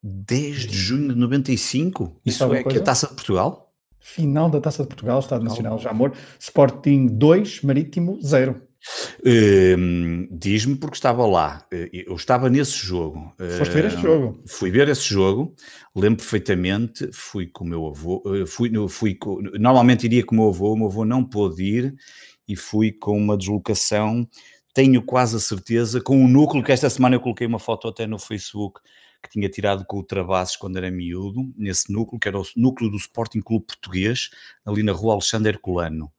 10 0.02 0.66
de 0.66 0.76
junho 0.76 1.08
de 1.12 1.18
95? 1.20 2.04
Isso 2.24 2.44
Isso 2.44 2.54
é 2.54 2.58
que 2.58 2.64
coisa? 2.64 2.78
a 2.80 2.82
Taça 2.82 3.06
de 3.08 3.14
Portugal? 3.14 3.72
Final 4.00 4.48
da 4.48 4.60
Taça 4.60 4.82
de 4.84 4.88
Portugal, 4.88 5.18
Estado 5.18 5.44
Nacional 5.44 5.78
já 5.80 5.90
amor. 5.90 6.12
Sporting 6.38 7.06
2, 7.08 7.62
Marítimo 7.62 8.18
0. 8.22 8.62
Hum, 9.24 10.28
Diz-me 10.30 10.76
porque 10.76 10.96
estava 10.96 11.26
lá, 11.26 11.66
Eh, 11.72 11.90
eu 12.06 12.14
estava 12.14 12.48
nesse 12.48 12.76
jogo. 12.76 13.32
Foste 13.58 13.72
ver 13.74 13.84
este 13.86 13.98
Hum, 13.98 14.02
jogo. 14.02 14.42
Fui 14.46 14.70
ver 14.70 14.88
esse 14.88 15.04
jogo, 15.08 15.54
lembro 15.94 16.18
perfeitamente, 16.18 17.08
fui 17.12 17.46
com 17.46 17.64
o 17.64 17.66
meu 17.68 17.86
avô, 17.86 18.22
eh, 18.26 18.46
fui, 18.46 18.70
fui 18.88 19.14
com- 19.14 19.40
normalmente 19.58 20.04
iria 20.04 20.24
com 20.24 20.34
o 20.34 20.38
meu 20.38 20.48
avô, 20.48 20.72
o 20.72 20.76
meu 20.76 20.86
avô 20.86 21.04
não 21.04 21.24
pôde 21.24 21.62
ir 21.64 21.94
e 22.48 22.54
fui 22.56 22.92
com 22.92 23.16
uma 23.18 23.36
deslocação, 23.36 24.28
tenho 24.72 25.02
quase 25.02 25.36
a 25.36 25.40
certeza, 25.40 26.00
com 26.00 26.22
o 26.24 26.28
núcleo, 26.28 26.62
que 26.62 26.70
esta 26.72 26.88
semana 26.90 27.16
eu 27.16 27.20
coloquei 27.20 27.46
uma 27.46 27.58
foto 27.58 27.88
até 27.88 28.06
no 28.06 28.18
Facebook, 28.18 28.80
que 29.22 29.30
tinha 29.30 29.48
tirado 29.48 29.84
com 29.86 29.98
o 29.98 30.04
Travassos 30.04 30.56
quando 30.56 30.76
era 30.76 30.90
miúdo, 30.90 31.52
nesse 31.56 31.90
núcleo, 31.92 32.20
que 32.20 32.28
era 32.28 32.38
o 32.38 32.44
núcleo 32.56 32.90
do 32.90 32.96
Sporting 32.96 33.40
Clube 33.40 33.66
Português, 33.66 34.30
ali 34.64 34.82
na 34.82 34.92
rua 34.92 35.14
Alexandre 35.14 35.50
Herculano. 35.52 36.12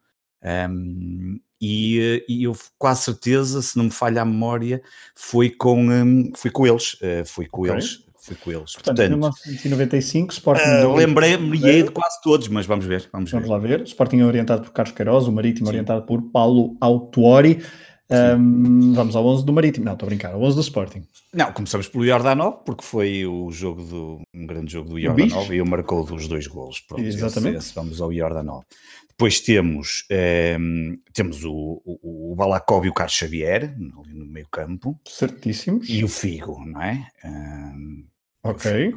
Um, 0.44 1.40
e, 1.60 2.00
eh, 2.00 2.26
e 2.28 2.44
eu 2.44 2.56
quase 2.78 3.04
certeza, 3.04 3.62
se 3.62 3.78
não 3.78 3.86
me 3.86 3.92
falha 3.92 4.22
a 4.22 4.26
memória, 4.26 4.82
foi 5.16 5.50
com, 5.50 5.82
um, 5.90 6.32
fui 6.36 6.52
com 6.52 6.68
eles, 6.68 6.98
eh, 7.02 7.24
fui 7.26 7.48
com 7.48 7.62
Ok. 7.62 7.74
eles, 7.74 8.04
fui 8.20 8.36
com 8.36 8.52
eles. 8.52 8.74
Portanto, 8.74 8.98
Portanto, 8.98 9.10
1995, 9.12 10.34
Sporting 10.34 10.64
ah, 10.64 10.82
2. 10.84 10.98
lembrei-me 10.98 11.58
de 11.58 11.92
quase 11.92 12.22
todos, 12.22 12.48
mas 12.48 12.66
vamos 12.66 12.86
ver, 12.86 13.08
vamos 13.12 13.32
ver. 13.32 13.38
Vamos 13.38 13.50
lá 13.50 13.58
ver. 13.58 13.82
Sporting 13.84 14.20
é 14.20 14.26
orientado 14.26 14.64
por 14.64 14.72
Carlos 14.72 14.96
Queiroz, 14.96 15.28
o 15.28 15.32
Marítimo 15.32 15.68
orientado 15.68 16.06
por 16.06 16.22
Paulo 16.32 16.78
Autuori. 16.80 17.64
Um, 18.10 18.94
vamos 18.94 19.16
ao 19.16 19.26
11 19.26 19.46
do 19.46 19.52
Marítimo. 19.54 19.86
Não, 19.86 19.94
estou 19.94 20.08
a 20.08 20.10
brincar. 20.10 20.36
O 20.36 20.42
11 20.42 20.56
do 20.56 20.62
Sporting. 20.62 21.04
Não, 21.34 21.52
começamos 21.52 21.88
pelo 21.90 22.06
Jordanov, 22.06 22.64
porque 22.66 22.84
foi 22.84 23.26
o 23.26 23.52
jogo 23.52 23.84
do, 23.84 24.22
um 24.34 24.48
grande 24.48 24.72
jogo 24.72 24.90
do 24.90 24.96
O 24.96 25.00
Jordanov 25.00 25.52
e 25.54 25.60
ele 25.60 25.70
marcou 25.70 26.06
dos 26.06 26.28
dois 26.28 26.48
golos. 26.48 26.80
Pronto, 26.80 27.04
Exatamente. 27.04 27.58
esse 27.58 27.76
vamos 27.76 28.00
ao 28.02 28.14
Jordanov. 28.14 28.64
Depois 29.10 29.42
temos, 29.42 30.06
ehm, 30.12 30.94
temos 31.12 31.44
o, 31.44 31.82
o, 31.84 32.32
o 32.32 32.36
Balakov 32.36 32.86
e 32.86 32.90
o 32.90 32.94
Carlos 32.94 33.16
Xavier, 33.16 33.64
ali 33.76 34.14
no 34.14 34.26
meio 34.28 34.48
campo, 34.52 34.98
Certíssimos. 35.08 35.90
e 35.90 36.04
o 36.04 36.08
Figo, 36.08 36.64
não 36.66 36.82
é? 36.82 37.08
Ehm, 37.24 38.06
Ok. 38.44 38.94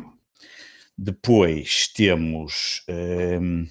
Depois 0.96 1.88
temos. 1.94 2.82
ehm, 2.86 3.64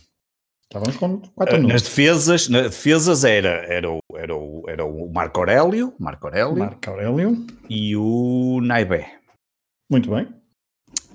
Estávamos 0.72 0.98
com 0.98 1.20
quatro 1.34 1.58
uh, 1.58 1.68
Nas 1.68 1.82
defesas, 1.82 2.48
nas 2.48 2.64
defesas 2.64 3.24
era, 3.24 3.66
era, 3.66 3.92
o, 3.92 4.00
era, 4.16 4.36
o, 4.36 4.64
era 4.70 4.86
o 4.86 5.12
Marco 5.12 5.40
Aurélio, 5.40 5.96
Marco 5.98 6.28
Aurélio, 6.28 6.56
Marco 6.56 6.90
Aurélio 6.92 7.48
e 7.68 7.96
o 7.96 8.62
Naibé. 8.62 9.18
Muito 9.90 10.12
bem. 10.12 10.28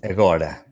Agora, 0.03 0.65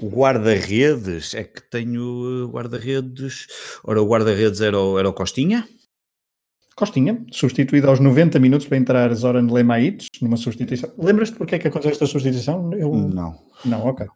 o 0.00 0.08
guarda-redes 0.08 1.34
é 1.34 1.42
que 1.42 1.60
tenho 1.68 2.48
guarda-redes. 2.48 3.48
Ora, 3.82 4.00
o 4.00 4.06
guarda-redes 4.06 4.60
era, 4.60 4.78
o, 4.78 4.96
era 5.00 5.08
o 5.08 5.12
Costinha. 5.12 5.68
Costinha, 6.76 7.24
substituído 7.32 7.88
aos 7.88 7.98
90 7.98 8.38
minutos 8.38 8.68
para 8.68 8.76
entrar 8.76 9.12
Zoran 9.14 9.50
Lemaites 9.50 10.06
numa 10.22 10.36
substituição. 10.36 10.92
Lembras-te 10.96 11.36
porque 11.36 11.56
é 11.56 11.58
que 11.58 11.66
aconteceu 11.66 11.90
esta 11.90 12.06
substituição? 12.06 12.72
Eu... 12.72 12.94
Não. 12.94 13.36
Não, 13.64 13.84
ok. 13.84 14.06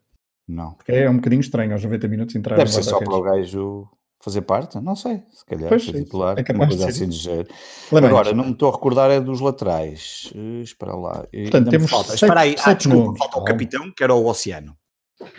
Não. 0.51 0.73
Porque 0.73 0.93
é 0.93 1.09
um 1.09 1.17
bocadinho 1.17 1.41
estranho 1.41 1.73
aos 1.73 1.85
90 1.85 2.09
minutos 2.09 2.35
entrar 2.35 2.57
Deve 2.57 2.73
ser 2.73 2.83
só 2.83 2.99
para 2.99 3.15
o 3.15 3.23
gajo 3.23 3.89
fazer 4.23 4.43
parte? 4.43 4.79
Não 4.81 4.97
sei, 4.97 5.23
se 5.33 5.45
calhar, 5.47 5.69
pois, 5.69 5.85
ser 5.85 5.93
titular, 5.93 6.37
é 6.39 6.53
uma 6.53 6.67
coisa 6.67 6.89
assim 6.89 7.09
de 7.09 7.17
género. 7.17 7.49
Agora, 7.93 8.35
não 8.35 8.47
me 8.47 8.53
estou 8.53 8.69
a 8.69 8.73
recordar 8.73 9.11
é 9.11 9.21
dos 9.21 9.41
laterais. 9.41 10.31
Uh, 10.35 10.63
espera 10.63 10.95
lá. 10.95 11.27
Portanto, 11.33 11.71
temos 11.71 11.91
falta. 11.91 12.11
Sete, 12.11 12.25
espera 12.25 12.41
aí, 12.41 12.57
ah, 12.65 12.75
desculpa, 12.75 13.19
falta 13.19 13.39
o 13.39 13.45
capitão, 13.45 13.93
que 13.97 14.03
era 14.03 14.15
o 14.15 14.27
Oceano. 14.27 14.77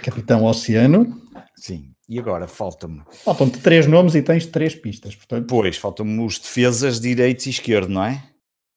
Capitão 0.01 0.45
Oceano. 0.45 1.21
Sim. 1.55 1.91
E 2.07 2.19
agora 2.19 2.47
falta-me. 2.47 3.03
Faltam-te 3.09 3.59
três 3.59 3.87
nomes 3.87 4.15
e 4.15 4.21
tens 4.21 4.45
três 4.45 4.75
pistas. 4.75 5.15
Portanto... 5.15 5.47
Pois, 5.47 5.77
faltam-me 5.77 6.25
os 6.25 6.39
defesas 6.39 6.99
direito 6.99 7.45
e 7.45 7.49
esquerdo, 7.49 7.89
não 7.89 8.03
é? 8.03 8.23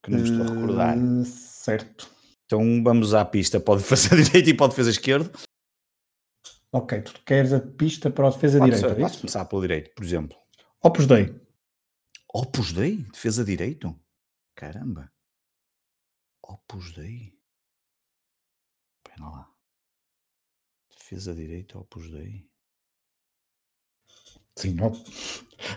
Que 0.02 0.10
não 0.10 0.18
me 0.18 0.24
estou 0.24 0.46
a 0.46 0.54
recordar. 0.54 0.96
Uh, 0.96 1.24
certo. 1.24 2.08
Então 2.46 2.82
vamos 2.84 3.12
à 3.14 3.24
pista. 3.24 3.58
Pode 3.58 3.82
fazer 3.84 4.22
direito 4.22 4.50
e 4.50 4.54
pode 4.54 4.70
defesa 4.70 4.90
esquerdo. 4.90 5.30
Ok, 6.74 7.02
tu 7.02 7.22
queres 7.24 7.52
a 7.52 7.60
pista 7.60 8.10
para 8.10 8.26
a 8.26 8.30
defesa 8.30 8.58
pode 8.58 8.72
direito, 8.72 8.96
é 9.00 9.20
começar 9.20 9.44
pelo 9.44 9.62
direito, 9.62 9.94
por 9.94 10.04
exemplo. 10.04 10.36
Opus 10.82 11.06
Dei. 11.06 11.40
Opus 12.34 12.72
Dei? 12.72 12.96
Defesa 13.12 13.44
direito? 13.44 13.96
Caramba. 14.56 15.08
Opus 16.42 16.92
Dei. 16.92 17.32
Espera 18.98 19.30
lá. 19.30 19.48
Defesa 20.98 21.32
direito, 21.32 21.78
Opus 21.78 22.10
Dei. 22.10 22.44
Sim, 24.56 24.74
não. 24.74 24.90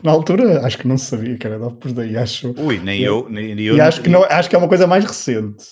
na 0.03 0.11
altura 0.11 0.65
acho 0.65 0.79
que 0.79 0.87
não 0.87 0.97
se 0.97 1.05
sabia 1.05 1.37
que 1.37 1.45
era 1.45 1.59
da 1.59 1.67
Opus 1.67 1.93
Dei, 1.93 2.17
acho. 2.17 2.59
Ui, 2.59 2.79
nem 2.79 3.01
eu, 3.01 3.29
nem 3.29 3.51
eu. 3.61 3.75
E 3.75 3.81
acho, 3.81 4.01
que 4.01 4.09
não, 4.09 4.23
acho 4.23 4.49
que 4.49 4.55
é 4.55 4.57
uma 4.57 4.67
coisa 4.67 4.87
mais 4.87 5.05
recente. 5.05 5.63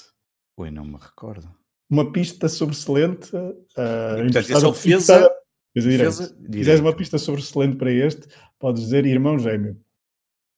Ui, 0.56 0.70
não 0.70 0.86
me 0.86 1.00
recordo. 1.00 1.52
Uma 1.90 2.12
pista 2.12 2.50
sobressalente. 2.50 3.36
Uh, 3.36 3.54
Portanto, 3.76 4.38
esse 4.38 4.54
é 4.54 4.58
o 4.58 4.72
defesa. 4.72 5.36
defesa 5.74 6.26
Se 6.26 6.50
quiseres 6.52 6.82
uma 6.82 6.96
pista 6.96 7.18
sobressalente 7.18 7.76
para 7.78 7.92
este, 7.92 8.28
podes 8.60 8.84
dizer 8.84 9.06
irmão 9.06 9.38
gêmeo. 9.38 9.80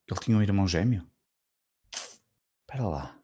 Ele 0.10 0.20
tinha 0.22 0.38
um 0.38 0.42
irmão 0.42 0.68
gêmeo? 0.68 1.04
Espera 2.62 2.88
lá. 2.88 3.18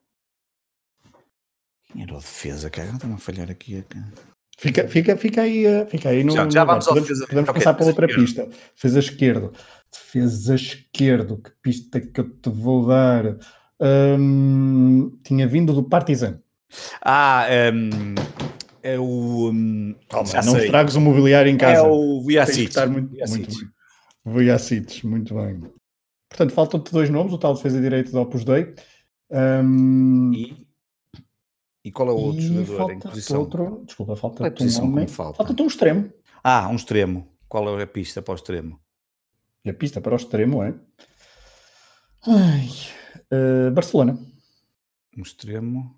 Quem 1.86 2.03
era 2.03 2.13
o 2.13 2.17
defesa? 2.17 2.69
Que 2.69 2.81
não 2.81 3.15
a 3.15 3.17
falhar 3.17 3.50
aqui. 3.50 3.86
Fica, 4.57 4.88
fica, 4.88 5.17
fica 5.17 5.41
aí, 5.41 5.65
eh, 5.65 5.86
fica 5.86 6.10
aí 6.10 6.24
no. 6.24 6.33
Já, 6.33 6.50
já 6.50 6.63
vamos 6.63 6.86
podemos, 6.86 7.07
defesa. 7.07 7.27
podemos 7.27 7.50
okay, 7.50 7.62
passar 7.62 7.74
para 7.74 7.86
outra 7.86 8.05
esquerdo. 8.05 8.25
pista. 8.25 8.45
Defesa 8.75 9.00
esquerdo. 9.00 9.53
Defesa 9.91 10.55
esquerdo. 10.55 11.38
Que 11.38 11.51
pista 11.62 12.01
que 12.01 12.19
eu 12.19 12.29
te 12.29 12.50
vou 12.50 12.88
dar? 12.88 13.38
Hum, 13.79 15.17
tinha 15.24 15.48
vindo 15.48 15.74
do 15.74 15.83
Partizan. 15.83 16.41
Ah, 17.01 17.46
um, 17.74 18.15
é 18.82 19.00
o. 19.00 19.51
Um, 19.51 19.96
Calma, 20.10 20.42
não 20.44 20.58
estragues 20.58 20.96
o 20.96 21.01
mobiliário 21.01 21.51
em 21.51 21.58
casa. 21.58 21.82
É 21.82 21.89
o 21.89 22.22
Viacic. 22.25 22.75
Muito, 22.88 23.15
muito 23.27 23.50
bem. 23.50 23.70
Viacic, 24.25 25.06
muito 25.06 25.36
bem. 25.36 25.62
Portanto, 26.30 26.53
faltam-te 26.53 26.92
dois 26.92 27.10
nomes: 27.10 27.34
o 27.34 27.38
tal 27.38 27.53
defesa 27.53 27.82
direito 27.82 28.12
do 28.12 28.20
Opus 28.20 28.44
Dei. 28.44 28.74
Um, 29.32 30.32
e 30.34 30.63
e 31.84 31.92
qual 31.92 32.08
é 32.10 32.12
o 32.12 32.15
outro 32.15 32.42
jogador 32.42 32.77
falta 32.77 32.94
em 32.94 33.00
posição? 33.00 33.39
Outro, 33.42 33.84
desculpa, 33.86 34.15
falta 34.15 34.48
é 34.48 34.50
um 34.50 35.08
falta? 35.08 35.38
Falta-te 35.38 35.62
um 35.62 35.68
extremo. 35.68 36.13
Ah, 36.42 36.70
um 36.70 36.75
extremo. 36.75 37.27
Qual 37.50 37.77
é 37.77 37.84
a 37.84 37.88
pista 37.88 38.22
para 38.22 38.32
o 38.32 38.36
extremo? 38.36 38.80
E 39.65 39.70
a 39.70 39.74
pista 39.74 40.00
para 40.00 40.13
o 40.13 40.15
extremo 40.15 40.63
é. 40.63 40.74
Ai, 42.25 42.70
uh, 43.32 43.72
Barcelona. 43.72 44.18
Um 45.18 45.22
extremo. 45.22 45.94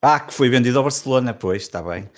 Ah, 0.00 0.20
que 0.20 0.32
foi 0.32 0.48
vendido 0.48 0.78
ao 0.78 0.84
Barcelona, 0.84 1.34
pois, 1.34 1.62
está 1.62 1.82
bem. 1.82 2.08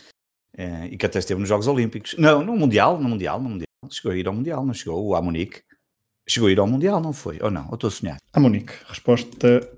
É, 0.57 0.87
e 0.87 0.97
que 0.97 1.07
até 1.07 1.19
esteve 1.19 1.41
nos 1.41 1.49
Jogos 1.49 1.67
Olímpicos. 1.67 2.15
Não, 2.19 2.45
no 2.45 2.57
Mundial, 2.57 2.99
no 2.99 3.09
Mundial, 3.09 3.41
no 3.41 3.49
Mundial. 3.49 3.67
Chegou 3.91 4.13
a 4.13 4.17
ir 4.17 4.27
ao 4.29 4.35
Mundial, 4.35 4.65
não 4.65 4.75
chegou? 4.75 5.05
O 5.05 5.15
Amunique. 5.15 5.63
Chegou 6.29 6.49
a 6.49 6.53
ir 6.53 6.59
ao 6.59 6.67
Mundial, 6.67 7.01
não 7.01 7.13
foi? 7.13 7.39
Ou 7.43 7.51
não? 7.51 7.67
Ou 7.69 7.75
estou 7.75 7.89
a 7.89 7.91
sonhar? 7.91 8.17
Amunique. 8.33 8.73
Resposta 8.87 9.69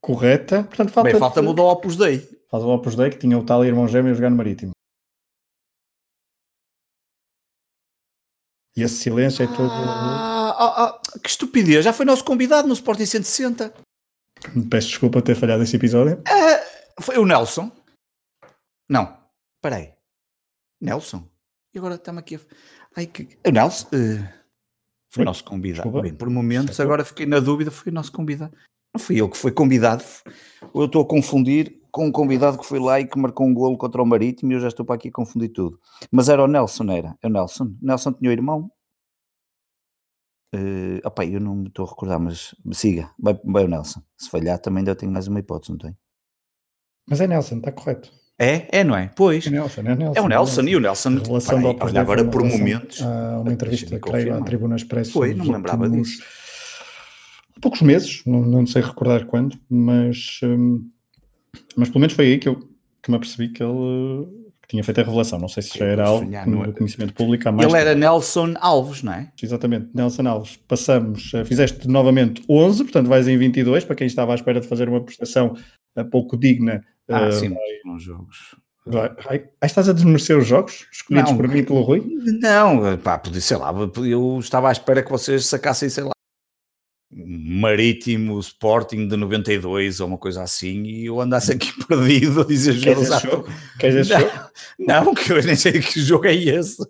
correta. 0.00 0.64
Portanto, 0.64 0.90
falta. 0.90 1.10
Bem, 1.10 1.18
falta 1.18 1.42
mudar 1.42 1.62
o 1.62 1.70
Opus 1.70 1.96
Dei. 1.96 2.18
Faz 2.50 2.62
o 2.64 2.68
Opus 2.68 2.94
Dei 2.94 3.10
que 3.10 3.18
tinha 3.18 3.38
o 3.38 3.44
tal 3.44 3.64
irmão 3.64 3.88
gêmeo 3.88 4.12
a 4.12 4.14
jogar 4.14 4.30
no 4.30 4.36
Marítimo. 4.36 4.72
E 8.76 8.82
esse 8.82 8.96
silêncio 8.96 9.42
é 9.42 9.46
todo. 9.46 9.70
Ah, 9.70 10.56
ah, 10.58 10.84
ah, 10.84 11.18
que 11.22 11.28
estupidez! 11.28 11.84
Já 11.84 11.92
foi 11.92 12.06
nosso 12.06 12.24
convidado 12.24 12.66
no 12.66 12.74
Sporting 12.74 13.04
160. 13.04 13.72
Peço 14.70 14.88
desculpa 14.88 15.20
ter 15.20 15.34
falhado 15.34 15.62
esse 15.62 15.76
episódio. 15.76 16.22
Ah, 16.26 16.71
foi 17.00 17.18
o 17.18 17.26
Nelson? 17.26 17.70
Não, 18.88 19.16
parei. 19.60 19.94
Nelson? 20.80 21.28
E 21.74 21.78
agora 21.78 21.94
estamos 21.94 22.20
aqui 22.20 22.36
a. 22.36 22.40
Ai, 22.96 23.06
que... 23.06 23.38
O 23.46 23.50
Nelson? 23.50 23.86
Uh, 23.88 24.42
foi 25.12 25.22
o 25.22 25.26
nosso 25.26 25.44
convidado. 25.44 26.02
Bem, 26.02 26.14
por 26.14 26.30
momentos, 26.30 26.80
agora 26.80 27.04
fiquei 27.04 27.26
na 27.26 27.38
dúvida, 27.38 27.70
foi 27.70 27.92
o 27.92 27.94
nosso 27.94 28.10
convidado. 28.10 28.56
Não 28.94 28.98
fui 28.98 29.20
eu 29.20 29.28
que 29.28 29.36
foi 29.36 29.52
convidado. 29.52 30.02
Eu 30.74 30.86
estou 30.86 31.02
a 31.02 31.06
confundir 31.06 31.80
com 31.90 32.06
um 32.06 32.12
convidado 32.12 32.58
que 32.58 32.64
foi 32.64 32.78
lá 32.78 32.98
e 32.98 33.06
que 33.06 33.18
marcou 33.18 33.46
um 33.46 33.52
golo 33.52 33.76
contra 33.76 34.02
o 34.02 34.06
Marítimo 34.06 34.52
e 34.52 34.54
eu 34.54 34.60
já 34.60 34.68
estou 34.68 34.84
para 34.84 34.94
aqui 34.94 35.08
a 35.08 35.12
confundir 35.12 35.50
tudo. 35.50 35.78
Mas 36.10 36.28
era 36.28 36.42
o 36.42 36.46
Nelson, 36.46 36.90
era? 36.90 37.16
É 37.22 37.26
o 37.26 37.30
Nelson. 37.30 37.74
Nelson 37.80 38.12
tinha 38.14 38.30
o 38.30 38.32
irmão. 38.32 38.70
Uh, 40.54 41.00
opa, 41.04 41.24
eu 41.24 41.40
não 41.40 41.56
me 41.56 41.68
estou 41.68 41.86
a 41.86 41.88
recordar, 41.88 42.18
mas 42.18 42.54
siga. 42.72 43.10
Vai, 43.18 43.38
vai 43.44 43.64
o 43.64 43.68
Nelson. 43.68 44.02
Se 44.18 44.30
falhar 44.30 44.58
também 44.58 44.80
ainda 44.80 44.96
tenho 44.96 45.12
mais 45.12 45.28
uma 45.28 45.40
hipótese, 45.40 45.72
não 45.72 45.78
tem? 45.78 45.96
Mas 47.08 47.20
é 47.20 47.26
Nelson, 47.26 47.56
está 47.56 47.72
correto. 47.72 48.10
É? 48.38 48.80
É, 48.80 48.84
não 48.84 48.96
é? 48.96 49.10
Pois. 49.14 49.46
É 49.46 49.50
Nelson, 49.50 49.80
é 49.82 49.94
Nelson. 49.94 50.18
É 50.18 50.22
o 50.22 50.28
Nelson, 50.28 50.60
é 50.62 50.64
e 50.64 50.76
o 50.76 50.80
Nelson. 50.80 51.18
Relação 51.24 51.62
olha, 51.80 52.00
agora 52.00 52.24
por 52.24 52.42
momentos. 52.42 53.00
Há 53.02 53.40
uma 53.40 53.52
entrevista, 53.52 53.98
creio, 53.98 54.34
à 54.34 54.42
Tribuna 54.42 54.76
Expresso. 54.76 55.12
Foi, 55.12 55.34
não 55.34 55.44
me 55.44 55.52
lembrava 55.52 55.88
disso 55.88 56.22
poucos 57.62 57.80
meses, 57.80 58.22
não, 58.26 58.42
não 58.42 58.66
sei 58.66 58.82
recordar 58.82 59.24
quando, 59.24 59.56
mas, 59.70 60.40
um, 60.42 60.84
mas 61.76 61.88
pelo 61.88 62.00
menos 62.00 62.12
foi 62.14 62.26
aí 62.26 62.38
que 62.38 62.48
eu 62.48 62.68
que 63.00 63.10
me 63.10 63.16
apercebi 63.16 63.48
que 63.48 63.62
ele 63.62 64.26
que 64.62 64.68
tinha 64.68 64.84
feito 64.84 65.00
a 65.00 65.04
revelação. 65.04 65.36
Não 65.36 65.48
sei 65.48 65.60
se 65.60 65.76
já 65.76 65.86
era 65.86 66.06
algo 66.06 66.24
no 66.46 66.64
é? 66.64 66.72
conhecimento 66.72 67.12
público 67.14 67.48
há 67.48 67.52
mais 67.52 67.64
Ele 67.64 67.72
tempo. 67.76 67.88
era 67.88 67.98
Nelson 67.98 68.54
Alves, 68.60 69.02
não 69.02 69.12
é? 69.12 69.32
Exatamente, 69.42 69.88
Nelson 69.92 70.28
Alves. 70.28 70.56
Passamos, 70.68 71.34
eh, 71.34 71.44
fizeste 71.44 71.88
novamente 71.88 72.44
11, 72.48 72.84
portanto 72.84 73.08
vais 73.08 73.26
em 73.26 73.36
22, 73.36 73.84
para 73.84 73.96
quem 73.96 74.06
estava 74.06 74.30
à 74.30 74.34
espera 74.36 74.60
de 74.60 74.68
fazer 74.68 74.88
uma 74.88 75.02
prestação 75.02 75.56
eh, 75.96 76.04
pouco 76.04 76.36
digna. 76.36 76.84
Ah, 77.08 77.28
uh, 77.28 77.32
sim, 77.32 77.54
nos 77.84 78.02
jogos. 78.02 78.56
Vai, 78.84 79.14
vai, 79.14 79.48
estás 79.62 79.88
a 79.88 79.92
desmerecer 79.92 80.36
os 80.36 80.46
jogos 80.46 80.86
escolhidos 80.92 81.30
não, 81.30 81.36
por 81.36 81.46
mim 81.46 81.62
pelo 81.62 81.82
Rui? 81.82 82.04
Não, 82.40 82.98
pá, 82.98 83.20
sei 83.40 83.56
lá, 83.56 83.72
eu 84.04 84.38
estava 84.40 84.68
à 84.68 84.72
espera 84.72 85.02
que 85.02 85.10
vocês 85.10 85.46
sacassem, 85.46 85.88
sei 85.88 86.02
lá, 86.02 86.12
Marítimo 87.14 88.40
Sporting 88.40 89.06
de 89.06 89.16
92 89.16 90.00
ou 90.00 90.08
uma 90.08 90.16
coisa 90.16 90.42
assim 90.42 90.82
e 90.84 91.06
eu 91.06 91.20
andasse 91.20 91.52
aqui 91.52 91.70
perdido 91.86 92.40
a 92.40 92.44
dizer 92.44 92.80
Queres 92.80 93.02
esse 93.02 93.26
jogo? 93.26 93.48
Queres 93.78 93.96
esse 93.96 94.18
jogo? 94.18 94.32
Não, 94.78 95.14
que 95.14 95.30
eu 95.30 95.42
nem 95.42 95.54
sei 95.54 95.72
que 95.72 96.00
jogo 96.00 96.26
é 96.26 96.34
esse. 96.34 96.80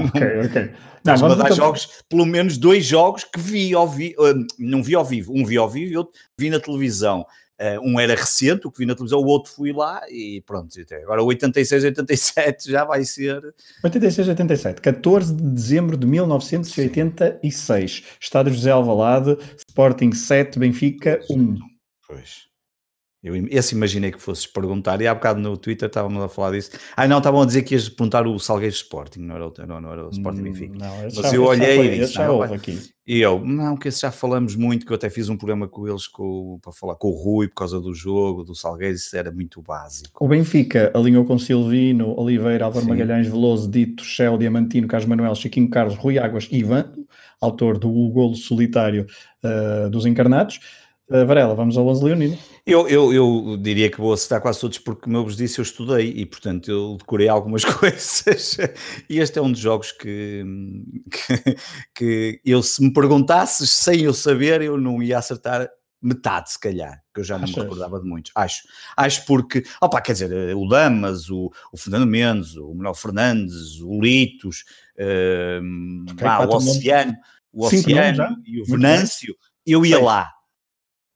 Ok, 0.00 0.22
ok. 0.46 0.70
Mas 1.04 1.22
a 1.22 1.34
dar 1.34 1.52
jogos, 1.52 1.88
pelo 2.08 2.24
menos 2.24 2.56
dois 2.56 2.84
jogos 2.84 3.22
que 3.22 3.38
vi 3.38 3.74
ao 3.74 3.86
vivo, 3.86 4.16
não 4.58 4.82
vi 4.82 4.94
ao 4.94 5.04
vivo, 5.04 5.32
um 5.36 5.44
vi 5.44 5.56
ao 5.56 5.68
vivo 5.68 5.92
e 5.92 5.96
outro 5.96 6.12
vi 6.38 6.48
na 6.48 6.58
televisão. 6.58 7.24
Uh, 7.58 7.80
um 7.82 7.98
era 7.98 8.14
recente, 8.14 8.66
o 8.66 8.70
que 8.70 8.78
vi 8.80 8.86
na 8.86 8.94
televisão, 8.94 9.18
o 9.18 9.24
outro 9.24 9.50
fui 9.50 9.72
lá 9.72 10.02
e 10.10 10.42
pronto. 10.42 10.68
Agora 11.02 11.22
86, 11.22 11.84
87 11.84 12.68
já 12.70 12.84
vai 12.84 13.02
ser. 13.04 13.42
86, 13.82 14.28
87, 14.28 14.80
14 14.82 15.34
de 15.34 15.42
dezembro 15.42 15.96
de 15.96 16.06
1986. 16.06 17.92
Sim. 17.92 18.02
Estádio 18.20 18.52
José 18.52 18.70
Alvalade, 18.70 19.38
Sporting 19.68 20.12
7, 20.12 20.58
Benfica 20.58 21.20
1. 21.30 21.56
Pois. 22.06 22.45
Eu, 23.26 23.46
esse 23.50 23.74
imaginei 23.74 24.12
que 24.12 24.20
fosses 24.20 24.46
perguntar, 24.46 25.00
e 25.00 25.06
há 25.06 25.14
bocado 25.14 25.40
no 25.40 25.56
Twitter 25.56 25.88
estávamos 25.88 26.22
a 26.22 26.28
falar 26.28 26.52
disso. 26.52 26.70
Ah, 26.96 27.08
não, 27.08 27.18
estavam 27.18 27.42
a 27.42 27.46
dizer 27.46 27.62
que 27.62 27.74
ias 27.74 27.88
perguntar 27.88 28.26
o 28.26 28.38
Salgueiros 28.38 28.76
Sporting, 28.76 29.20
não 29.20 29.34
era 29.34 29.48
o, 29.48 29.52
não, 29.66 29.80
não 29.80 29.92
era 29.92 30.06
o 30.06 30.10
Sporting 30.10 30.40
hum, 30.40 30.44
Benfica. 30.44 30.78
Não, 30.78 31.02
Mas 31.02 31.14
já, 31.14 31.34
eu 31.34 31.44
olhei 31.44 31.76
foi, 31.76 31.86
e 31.86 31.98
disse: 32.00 32.18
não. 32.18 32.40
E 33.06 33.20
eu, 33.20 33.40
não, 33.44 33.76
que 33.76 33.86
esse 33.86 34.00
já 34.00 34.10
falamos 34.10 34.56
muito, 34.56 34.84
que 34.84 34.90
eu 34.90 34.96
até 34.96 35.08
fiz 35.08 35.28
um 35.28 35.36
programa 35.36 35.68
com 35.68 35.86
eles 35.86 36.08
com, 36.08 36.58
para 36.60 36.72
falar 36.72 36.96
com 36.96 37.08
o 37.08 37.12
Rui 37.12 37.46
por 37.46 37.54
causa 37.54 37.80
do 37.80 37.94
jogo, 37.94 38.42
do 38.42 38.52
Salgueiros, 38.52 39.02
isso 39.02 39.16
era 39.16 39.30
muito 39.30 39.62
básico. 39.62 40.24
O 40.24 40.26
Benfica 40.26 40.90
alinhou 40.92 41.24
com 41.24 41.38
Silvino, 41.38 42.18
Oliveira, 42.18 42.64
Álvaro 42.64 42.84
Sim. 42.84 42.90
Magalhães, 42.90 43.28
Veloso, 43.28 43.70
Dito, 43.70 44.02
Shell, 44.02 44.36
Diamantino, 44.36 44.88
Carlos 44.88 45.08
Manuel, 45.08 45.36
Chiquinho 45.36 45.70
Carlos, 45.70 45.94
Rui 45.94 46.18
Águas 46.18 46.48
Ivan, 46.50 46.92
autor 47.40 47.78
do 47.78 47.88
golo 48.10 48.34
solitário 48.34 49.06
uh, 49.44 49.88
dos 49.88 50.04
encarnados. 50.04 50.58
Uh, 51.08 51.24
Varela, 51.24 51.54
vamos 51.54 51.76
ao 51.78 51.86
11 51.86 52.04
Leonino. 52.04 52.38
Eu, 52.66 52.88
eu, 52.88 53.12
eu 53.12 53.56
diria 53.56 53.88
que 53.88 53.98
vou 54.00 54.12
acertar 54.12 54.40
quase 54.40 54.60
todos 54.60 54.78
porque, 54.78 55.02
como 55.02 55.16
eu 55.16 55.24
vos 55.24 55.36
disse, 55.36 55.60
eu 55.60 55.62
estudei 55.62 56.12
e, 56.16 56.26
portanto, 56.26 56.68
eu 56.68 56.96
decorei 56.98 57.28
algumas 57.28 57.62
coisas. 57.64 58.58
E 59.08 59.20
este 59.20 59.38
é 59.38 59.42
um 59.42 59.52
dos 59.52 59.60
jogos 59.60 59.92
que, 59.92 60.44
que, 61.08 61.56
que 61.94 62.40
eu, 62.44 62.60
se 62.62 62.82
me 62.82 62.92
perguntasses 62.92 63.70
sem 63.70 64.00
eu 64.00 64.12
saber, 64.12 64.62
eu 64.62 64.76
não 64.76 65.00
ia 65.00 65.18
acertar 65.18 65.68
metade, 66.02 66.52
se 66.52 66.60
calhar, 66.60 67.02
que 67.14 67.20
eu 67.20 67.24
já 67.24 67.36
não 67.36 67.44
Achas? 67.44 67.56
me 67.56 67.62
recordava 67.62 68.00
de 68.00 68.08
muitos. 68.08 68.32
Acho. 68.34 68.62
Acho 68.96 69.24
porque, 69.26 69.64
opa, 69.80 70.00
quer 70.00 70.12
dizer, 70.12 70.56
o 70.56 70.66
Damas, 70.68 71.30
o, 71.30 71.52
o 71.72 71.76
Fernando 71.76 72.06
Mendes, 72.06 72.56
o 72.56 72.74
Manuel 72.74 72.94
Fernandes, 72.94 73.80
o 73.80 74.00
Litos, 74.00 74.64
uh, 74.98 76.22
ah, 76.24 76.46
o 76.46 76.56
Oceano, 76.56 77.14
o 77.52 77.64
Oceano 77.64 78.42
e 78.44 78.60
o 78.60 78.64
Venâncio, 78.64 79.36
eu 79.64 79.84
ia 79.86 79.96
Sei. 79.96 80.04
lá. 80.04 80.35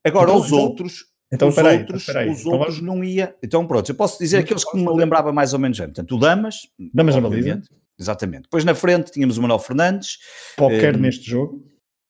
Agora, 0.05 0.31
então, 0.31 0.41
os 0.41 0.51
outros, 0.51 1.05
então, 1.31 1.47
os 1.49 1.55
peraí, 1.55 1.79
outros, 1.79 2.05
peraí. 2.05 2.29
Os 2.29 2.41
então, 2.41 2.53
outros 2.53 2.81
não 2.81 3.03
ia. 3.03 3.35
Então, 3.41 3.65
pronto, 3.65 3.89
eu 3.89 3.95
posso 3.95 4.19
dizer 4.19 4.37
aqueles 4.37 4.65
que 4.65 4.77
me 4.77 4.89
lembrava 4.93 5.31
mais 5.31 5.53
ou 5.53 5.59
menos 5.59 5.77
já. 5.77 5.85
Portanto, 5.85 6.15
o 6.15 6.19
Damas. 6.19 6.67
Damas 6.93 7.15
na 7.15 7.21
baliza. 7.21 7.61
Exatamente. 7.97 8.43
Depois 8.43 8.65
na 8.65 8.75
frente 8.75 9.11
tínhamos 9.11 9.37
o 9.37 9.41
Manuel 9.41 9.59
Fernandes. 9.59 10.17
Qualquer 10.57 10.95
um, 10.95 10.99
neste 10.99 11.29
jogo. 11.29 11.63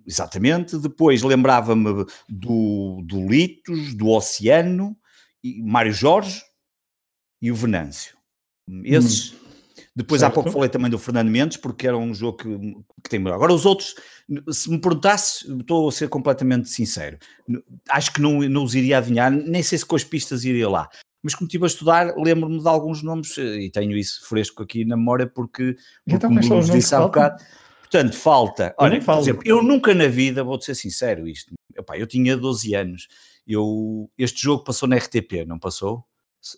Exatamente. 0.07 0.77
Depois 0.77 1.21
lembrava-me 1.21 2.05
do, 2.27 3.01
do 3.05 3.27
Litos, 3.27 3.93
do 3.93 4.07
Oceano, 4.07 4.98
e 5.43 5.62
Mário 5.62 5.91
Jorge 5.91 6.41
e 7.41 7.51
o 7.51 7.55
Venâncio. 7.55 8.15
Esses. 8.83 9.33
Hum. 9.33 9.40
Depois 9.95 10.21
certo. 10.21 10.31
há 10.31 10.33
pouco 10.33 10.51
falei 10.51 10.69
também 10.69 10.89
do 10.89 10.98
Fernando 10.98 11.29
Mendes, 11.29 11.57
porque 11.57 11.86
era 11.86 11.98
um 11.98 12.13
jogo 12.13 12.38
que, 12.38 12.48
que 13.03 13.10
tem 13.10 13.19
melhor. 13.19 13.36
Agora, 13.36 13.53
os 13.53 13.65
outros, 13.65 13.95
se 14.50 14.69
me 14.71 14.79
perguntasse, 14.79 15.51
estou 15.60 15.89
a 15.89 15.91
ser 15.91 16.07
completamente 16.07 16.69
sincero, 16.69 17.17
acho 17.89 18.13
que 18.13 18.21
não, 18.21 18.39
não 18.41 18.63
os 18.63 18.74
iria 18.74 19.00
adivinhar, 19.00 19.29
nem 19.29 19.62
sei 19.62 19.77
se 19.77 19.86
com 19.86 19.95
as 19.95 20.03
pistas 20.03 20.45
iria 20.45 20.69
lá. 20.69 20.89
Mas 21.21 21.36
como 21.36 21.48
estive 21.48 21.65
a 21.65 21.67
estudar, 21.67 22.13
lembro-me 22.17 22.60
de 22.60 22.67
alguns 22.67 23.03
nomes 23.03 23.38
eh, 23.38 23.63
e 23.63 23.69
tenho 23.69 23.95
isso 23.95 24.27
fresco 24.27 24.63
aqui 24.63 24.83
na 24.86 24.98
memória 24.98 25.27
porque, 25.27 25.74
porque 25.74 26.15
então, 26.15 26.29
como 26.29 26.41
vos 26.41 26.69
disse 26.69 26.95
há 26.95 27.01
bocado. 27.01 27.43
Portanto, 27.81 28.15
falta. 28.15 28.74
Olha, 28.77 29.01
por 29.01 29.19
exemplo, 29.19 29.41
eu 29.45 29.62
nunca 29.62 29.93
na 29.93 30.07
vida, 30.07 30.43
vou-te 30.43 30.65
ser 30.65 30.75
sincero, 30.75 31.27
isto. 31.27 31.53
Epá, 31.77 31.98
eu 31.98 32.07
tinha 32.07 32.38
12 32.38 32.74
anos. 32.74 33.07
Eu, 33.45 34.10
este 34.17 34.41
jogo 34.41 34.63
passou 34.63 34.88
na 34.88 34.95
RTP, 34.95 35.45
não 35.45 35.60
passou? 35.60 36.03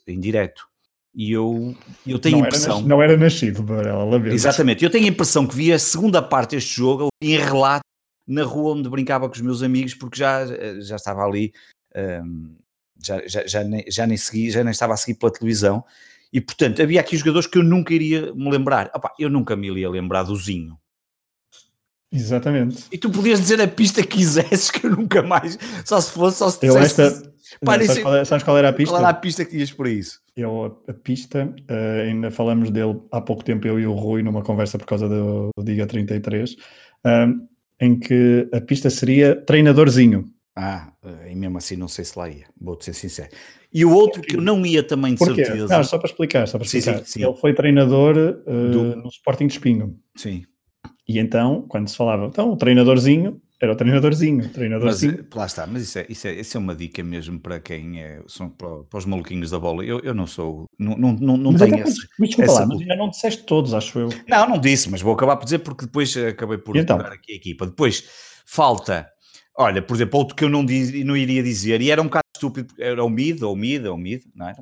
Em 0.07 0.19
direto. 0.19 0.67
E 1.15 1.31
eu, 1.31 1.75
eu 2.07 2.17
tenho 2.17 2.39
não 2.39 2.45
impressão. 2.45 2.79
Era, 2.79 2.87
não 2.87 3.01
era 3.01 3.17
nascido, 3.17 3.63
ela 3.73 4.33
Exatamente. 4.33 4.83
Eu 4.83 4.89
tenho 4.89 5.05
a 5.05 5.09
impressão 5.09 5.45
que 5.45 5.55
vi 5.55 5.71
a 5.71 5.77
segunda 5.77 6.21
parte 6.21 6.51
deste 6.51 6.75
jogo 6.75 7.09
em 7.21 7.37
relato 7.37 7.83
na 8.27 8.43
rua 8.43 8.73
onde 8.73 8.89
brincava 8.89 9.27
com 9.27 9.35
os 9.35 9.41
meus 9.41 9.61
amigos, 9.61 9.93
porque 9.93 10.17
já, 10.17 10.45
já 10.79 10.95
estava 10.95 11.23
ali, 11.23 11.53
um, 11.95 12.55
já, 13.03 13.21
já, 13.27 13.45
já, 13.45 13.63
nem, 13.63 13.83
já 13.87 14.07
nem 14.07 14.17
segui, 14.17 14.49
já 14.49 14.63
nem 14.63 14.71
estava 14.71 14.93
a 14.93 14.97
seguir 14.97 15.19
pela 15.19 15.31
televisão. 15.31 15.83
E 16.31 16.41
portanto, 16.41 16.81
havia 16.81 16.99
aqui 16.99 17.15
jogadores 17.15 17.47
que 17.47 17.59
eu 17.59 17.63
nunca 17.63 17.93
iria 17.93 18.33
me 18.33 18.49
lembrar. 18.49 18.89
Opa, 18.95 19.13
eu 19.19 19.29
nunca 19.29 19.55
me 19.55 19.69
iria 19.69 19.89
lembrar 19.89 20.23
do 20.23 20.35
Zinho. 20.35 20.79
Exatamente. 22.11 22.85
E 22.91 22.97
tu 22.97 23.09
podias 23.09 23.39
dizer 23.39 23.59
a 23.61 23.67
pista 23.67 24.01
que 24.01 24.17
quisesses 24.17 24.71
que 24.71 24.85
eu 24.85 24.91
nunca 24.91 25.21
mais, 25.21 25.57
só 25.83 25.99
se 25.99 26.11
fosse, 26.11 26.37
só 26.37 26.49
se 26.49 26.65
eu 26.65 26.77
esta, 26.77 27.32
Parece... 27.63 27.87
Sabes, 27.87 28.03
qual, 28.03 28.15
é, 28.15 28.25
sabes, 28.25 28.43
qual 28.43 28.57
era 28.57 28.69
a 28.69 28.73
pista? 28.73 28.93
Qual 28.93 29.01
era 29.01 29.09
a 29.09 29.13
pista 29.13 29.45
que 29.45 29.51
tinhas 29.51 29.71
por 29.71 29.87
isso? 29.87 30.19
Eu, 30.35 30.81
a 30.87 30.93
pista, 30.93 31.45
uh, 31.45 32.01
ainda 32.07 32.31
falamos 32.31 32.71
dele 32.71 32.99
há 33.11 33.21
pouco 33.21 33.43
tempo, 33.43 33.67
eu 33.67 33.79
e 33.79 33.85
o 33.85 33.93
Rui, 33.93 34.23
numa 34.23 34.41
conversa 34.41 34.77
por 34.77 34.85
causa 34.85 35.07
do, 35.07 35.49
do 35.55 35.63
Diga 35.63 35.85
33, 35.85 36.55
um, 37.05 37.47
em 37.79 37.99
que 37.99 38.47
a 38.53 38.61
pista 38.61 38.89
seria 38.89 39.35
treinadorzinho. 39.35 40.25
Ah, 40.55 40.93
eh, 41.03 41.31
e 41.31 41.35
mesmo 41.35 41.57
assim 41.57 41.75
não 41.75 41.87
sei 41.87 42.05
se 42.05 42.17
lá 42.17 42.29
ia, 42.29 42.45
vou-te 42.59 42.85
ser 42.85 42.93
sincero. 42.93 43.29
E 43.73 43.83
o 43.83 43.91
outro 43.91 44.21
que 44.21 44.35
eu 44.35 44.41
não 44.41 44.63
ia 44.63 44.83
também 44.83 45.13
de 45.13 45.17
Porquê? 45.17 45.43
certeza. 45.43 45.67
Não, 45.67 45.83
só 45.83 45.97
para 45.97 46.07
explicar, 46.07 46.47
só 46.47 46.59
para 46.59 46.65
explicar. 46.65 46.99
Sim, 46.99 47.05
sim, 47.05 47.19
sim. 47.19 47.25
Ele 47.25 47.35
foi 47.35 47.55
treinador 47.55 48.15
uh, 48.17 48.69
Do... 48.69 48.95
no 48.97 49.07
Sporting 49.09 49.47
de 49.47 49.53
Espinho. 49.53 49.97
Sim. 50.15 50.43
E 51.07 51.17
então, 51.17 51.65
quando 51.67 51.87
se 51.89 51.97
falava, 51.97 52.27
então, 52.27 52.51
o 52.51 52.55
treinadorzinho, 52.55 53.41
era 53.63 53.71
o 53.71 53.75
treinadorzinho. 53.75 54.49
treinadorzinho. 54.49 55.25
Mas, 55.29 55.37
lá 55.37 55.45
está, 55.45 55.65
mas 55.65 55.83
isso 55.83 55.99
é, 55.99 56.05
isso, 56.09 56.27
é, 56.27 56.33
isso 56.33 56.57
é 56.57 56.59
uma 56.59 56.75
dica 56.75 57.01
mesmo 57.01 57.39
para 57.39 57.59
quem 57.61 58.01
é, 58.01 58.21
são 58.27 58.49
para, 58.49 58.83
para 58.83 58.97
os 58.97 59.05
maluquinhos 59.05 59.51
da 59.51 59.59
bola. 59.59 59.85
Eu, 59.85 59.99
eu 60.01 60.13
não 60.13 60.27
sou, 60.27 60.65
não, 60.77 60.97
não, 60.97 61.13
não, 61.13 61.37
não 61.37 61.55
tenho 61.55 61.79
esse. 61.79 62.05
Desculpa 62.19 62.51
essa... 62.51 62.59
lá, 62.59 62.65
mas 62.67 62.81
ainda 62.81 62.95
não 62.97 63.09
disseste 63.09 63.43
todos, 63.43 63.73
acho 63.73 63.99
eu. 63.99 64.09
Não, 64.27 64.49
não 64.49 64.59
disse, 64.59 64.89
mas 64.89 65.01
vou 65.01 65.13
acabar 65.13 65.37
por 65.37 65.45
dizer 65.45 65.59
porque 65.59 65.85
depois 65.85 66.15
acabei 66.17 66.57
por 66.57 66.75
então? 66.75 66.99
aqui 66.99 67.31
a 67.31 67.35
equipa. 67.35 67.65
Depois 67.65 68.03
falta, 68.45 69.07
olha, 69.57 69.81
por 69.81 69.95
exemplo, 69.95 70.19
outro 70.19 70.35
que 70.35 70.43
eu 70.43 70.49
não, 70.49 70.65
diz, 70.65 70.91
não 71.05 71.15
iria 71.15 71.41
dizer, 71.41 71.81
e 71.81 71.89
era 71.89 72.01
um 72.01 72.05
bocado 72.05 72.23
estúpido, 72.35 72.73
era 72.77 73.03
o 73.03 73.09
Mid, 73.09 73.41
ou 73.41 73.55
Mid, 73.55 73.85
ou 73.85 73.97
Mid, 73.97 74.23
não 74.35 74.49
era? 74.49 74.61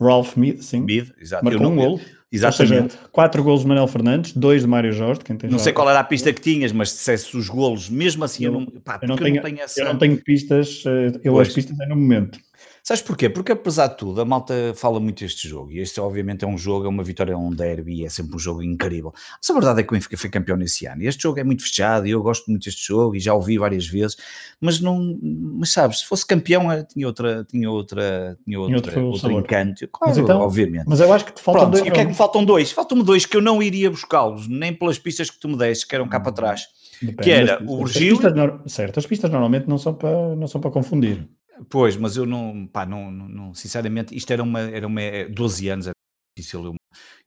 Ralph 0.00 0.36
Mid, 0.36 0.62
sim. 0.62 0.80
Mid, 0.80 1.10
exato. 1.20 1.44
Marcou 1.44 1.62
eu 1.62 1.70
um 1.70 1.76
golo. 1.76 2.00
Exatamente. 2.30 2.92
Seja, 2.92 3.08
quatro 3.10 3.42
golos 3.42 3.62
de 3.62 3.68
Manuel 3.68 3.88
Fernandes, 3.88 4.32
dois 4.32 4.62
de 4.62 4.68
Mário 4.68 4.92
Jorge. 4.92 5.20
Quem 5.24 5.36
tem 5.36 5.48
não 5.48 5.58
sei 5.58 5.72
qual 5.72 5.88
era 5.88 5.98
a 5.98 6.04
pista 6.04 6.30
que 6.32 6.40
tinhas, 6.40 6.72
mas 6.72 6.90
se 6.90 6.98
dissesse 6.98 7.36
os 7.36 7.48
golos, 7.48 7.88
mesmo 7.88 8.22
assim 8.22 8.44
eu, 8.44 8.52
eu 8.52 8.60
não, 8.60 8.66
pá, 8.66 8.98
eu 9.00 9.08
não, 9.08 9.16
tenho, 9.16 9.36
eu 9.36 9.42
não 9.42 9.42
tenho 9.42 9.60
essa. 9.62 9.80
Eu 9.80 9.86
não 9.86 9.98
tenho 9.98 10.22
pistas, 10.22 10.84
eh, 10.86 11.18
eu 11.24 11.32
pois. 11.32 11.48
as 11.48 11.54
pistas 11.54 11.80
é 11.80 11.86
no 11.86 11.96
momento. 11.96 12.38
Sabes 12.82 13.02
porquê? 13.02 13.28
Porque 13.28 13.52
apesar 13.52 13.88
de 13.88 13.96
tudo, 13.96 14.20
a 14.20 14.24
malta 14.24 14.54
fala 14.74 14.98
muito 14.98 15.20
deste 15.20 15.48
jogo, 15.48 15.70
e 15.72 15.78
este 15.78 16.00
obviamente 16.00 16.44
é 16.44 16.48
um 16.48 16.56
jogo, 16.56 16.86
é 16.86 16.88
uma 16.88 17.02
vitória, 17.02 17.32
é 17.32 17.36
um 17.36 17.50
derby, 17.50 18.04
é 18.04 18.08
sempre 18.08 18.36
um 18.36 18.38
jogo 18.38 18.62
incrível. 18.62 19.12
Mas 19.14 19.50
a 19.50 19.52
verdade 19.52 19.80
é 19.80 19.82
que 19.82 19.90
o 19.90 19.94
Benfica 19.94 20.16
foi 20.16 20.30
campeão 20.30 20.56
nesse 20.56 20.86
ano, 20.86 21.02
e 21.02 21.06
este 21.06 21.22
jogo 21.22 21.38
é 21.38 21.44
muito 21.44 21.62
fechado, 21.62 22.06
e 22.06 22.10
eu 22.10 22.22
gosto 22.22 22.50
muito 22.50 22.64
deste 22.64 22.86
jogo, 22.86 23.16
e 23.16 23.20
já 23.20 23.34
ouvi 23.34 23.58
várias 23.58 23.86
vezes, 23.86 24.16
mas 24.60 24.80
não, 24.80 25.18
mas 25.22 25.70
sabes, 25.70 26.00
se 26.00 26.06
fosse 26.06 26.26
campeão 26.26 26.70
eh, 26.70 26.84
tinha 26.84 27.06
outra, 27.06 27.44
tinha 27.44 27.70
outra, 27.70 28.38
tinha 28.44 28.58
outra, 28.58 29.00
outro, 29.00 29.06
outro 29.06 29.32
encanto, 29.32 29.88
claro, 29.88 30.10
mas 30.10 30.18
então, 30.18 30.40
obviamente. 30.40 30.84
Mas 30.86 31.00
eu 31.00 31.12
acho 31.12 31.24
que 31.24 31.32
te 31.32 31.42
faltam 31.42 31.70
Pronto, 31.70 31.72
dois. 31.72 31.86
E 31.86 31.90
o 31.90 31.92
que 31.92 32.00
é 32.00 32.04
que 32.04 32.10
me 32.10 32.16
faltam 32.16 32.44
dois? 32.44 32.70
Faltam-me 32.70 33.02
dois 33.02 33.26
que 33.26 33.36
eu 33.36 33.42
não 33.42 33.62
iria 33.62 33.90
buscá-los, 33.90 34.48
nem 34.48 34.72
pelas 34.72 34.98
pistas 34.98 35.30
que 35.30 35.38
tu 35.38 35.48
me 35.48 35.56
deste, 35.56 35.86
que 35.86 35.94
eram 35.94 36.08
cá 36.08 36.20
para 36.20 36.32
trás. 36.32 36.62
Depende 37.00 37.22
que 37.22 37.30
era 37.30 37.62
o 37.64 37.84
Virgílio. 37.84 38.60
Certo, 38.66 38.98
as 38.98 39.06
pistas 39.06 39.30
normalmente 39.30 39.68
não 39.68 39.78
são 39.78 39.94
para, 39.94 40.34
não 40.34 40.46
são 40.46 40.60
para 40.60 40.70
confundir. 40.70 41.28
Pois, 41.68 41.96
mas 41.96 42.16
eu 42.16 42.26
não, 42.26 42.66
pá, 42.66 42.86
não, 42.86 43.10
não, 43.10 43.54
sinceramente, 43.54 44.16
isto 44.16 44.32
era 44.32 44.42
uma, 44.42 44.60
era 44.60 44.86
uma, 44.86 45.00
12 45.30 45.68
é, 45.68 45.72
anos, 45.72 45.86
era 45.86 45.94
difícil 46.36 46.64
eu, 46.64 46.74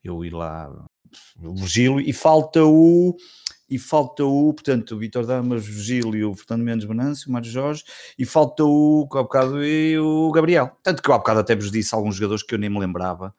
eu 0.02 0.24
ir 0.24 0.32
lá, 0.32 0.70
Virgílio, 1.36 2.00
e 2.00 2.12
falta 2.12 2.64
o, 2.64 3.16
e 3.68 3.78
falta 3.78 4.24
o, 4.24 4.52
portanto, 4.54 4.94
o 4.94 4.98
Vitor 4.98 5.26
Damas, 5.26 5.64
Virgílio, 5.66 6.30
o 6.30 6.34
Fernando 6.34 6.64
Mendes 6.64 6.86
Benâncio, 6.86 7.28
o 7.28 7.32
Mário 7.32 7.50
Jorge, 7.50 7.84
e 8.18 8.24
falta 8.24 8.64
o, 8.64 9.08
há 9.12 9.22
bocado, 9.22 9.64
e 9.64 9.98
o 9.98 10.30
Gabriel. 10.32 10.76
Tanto 10.82 11.02
que 11.02 11.10
há 11.12 11.18
bocado 11.18 11.40
até 11.40 11.54
vos 11.56 11.70
disse 11.70 11.94
alguns 11.94 12.16
jogadores 12.16 12.42
que 12.42 12.54
eu 12.54 12.58
nem 12.58 12.70
me 12.70 12.78
lembrava, 12.78 13.34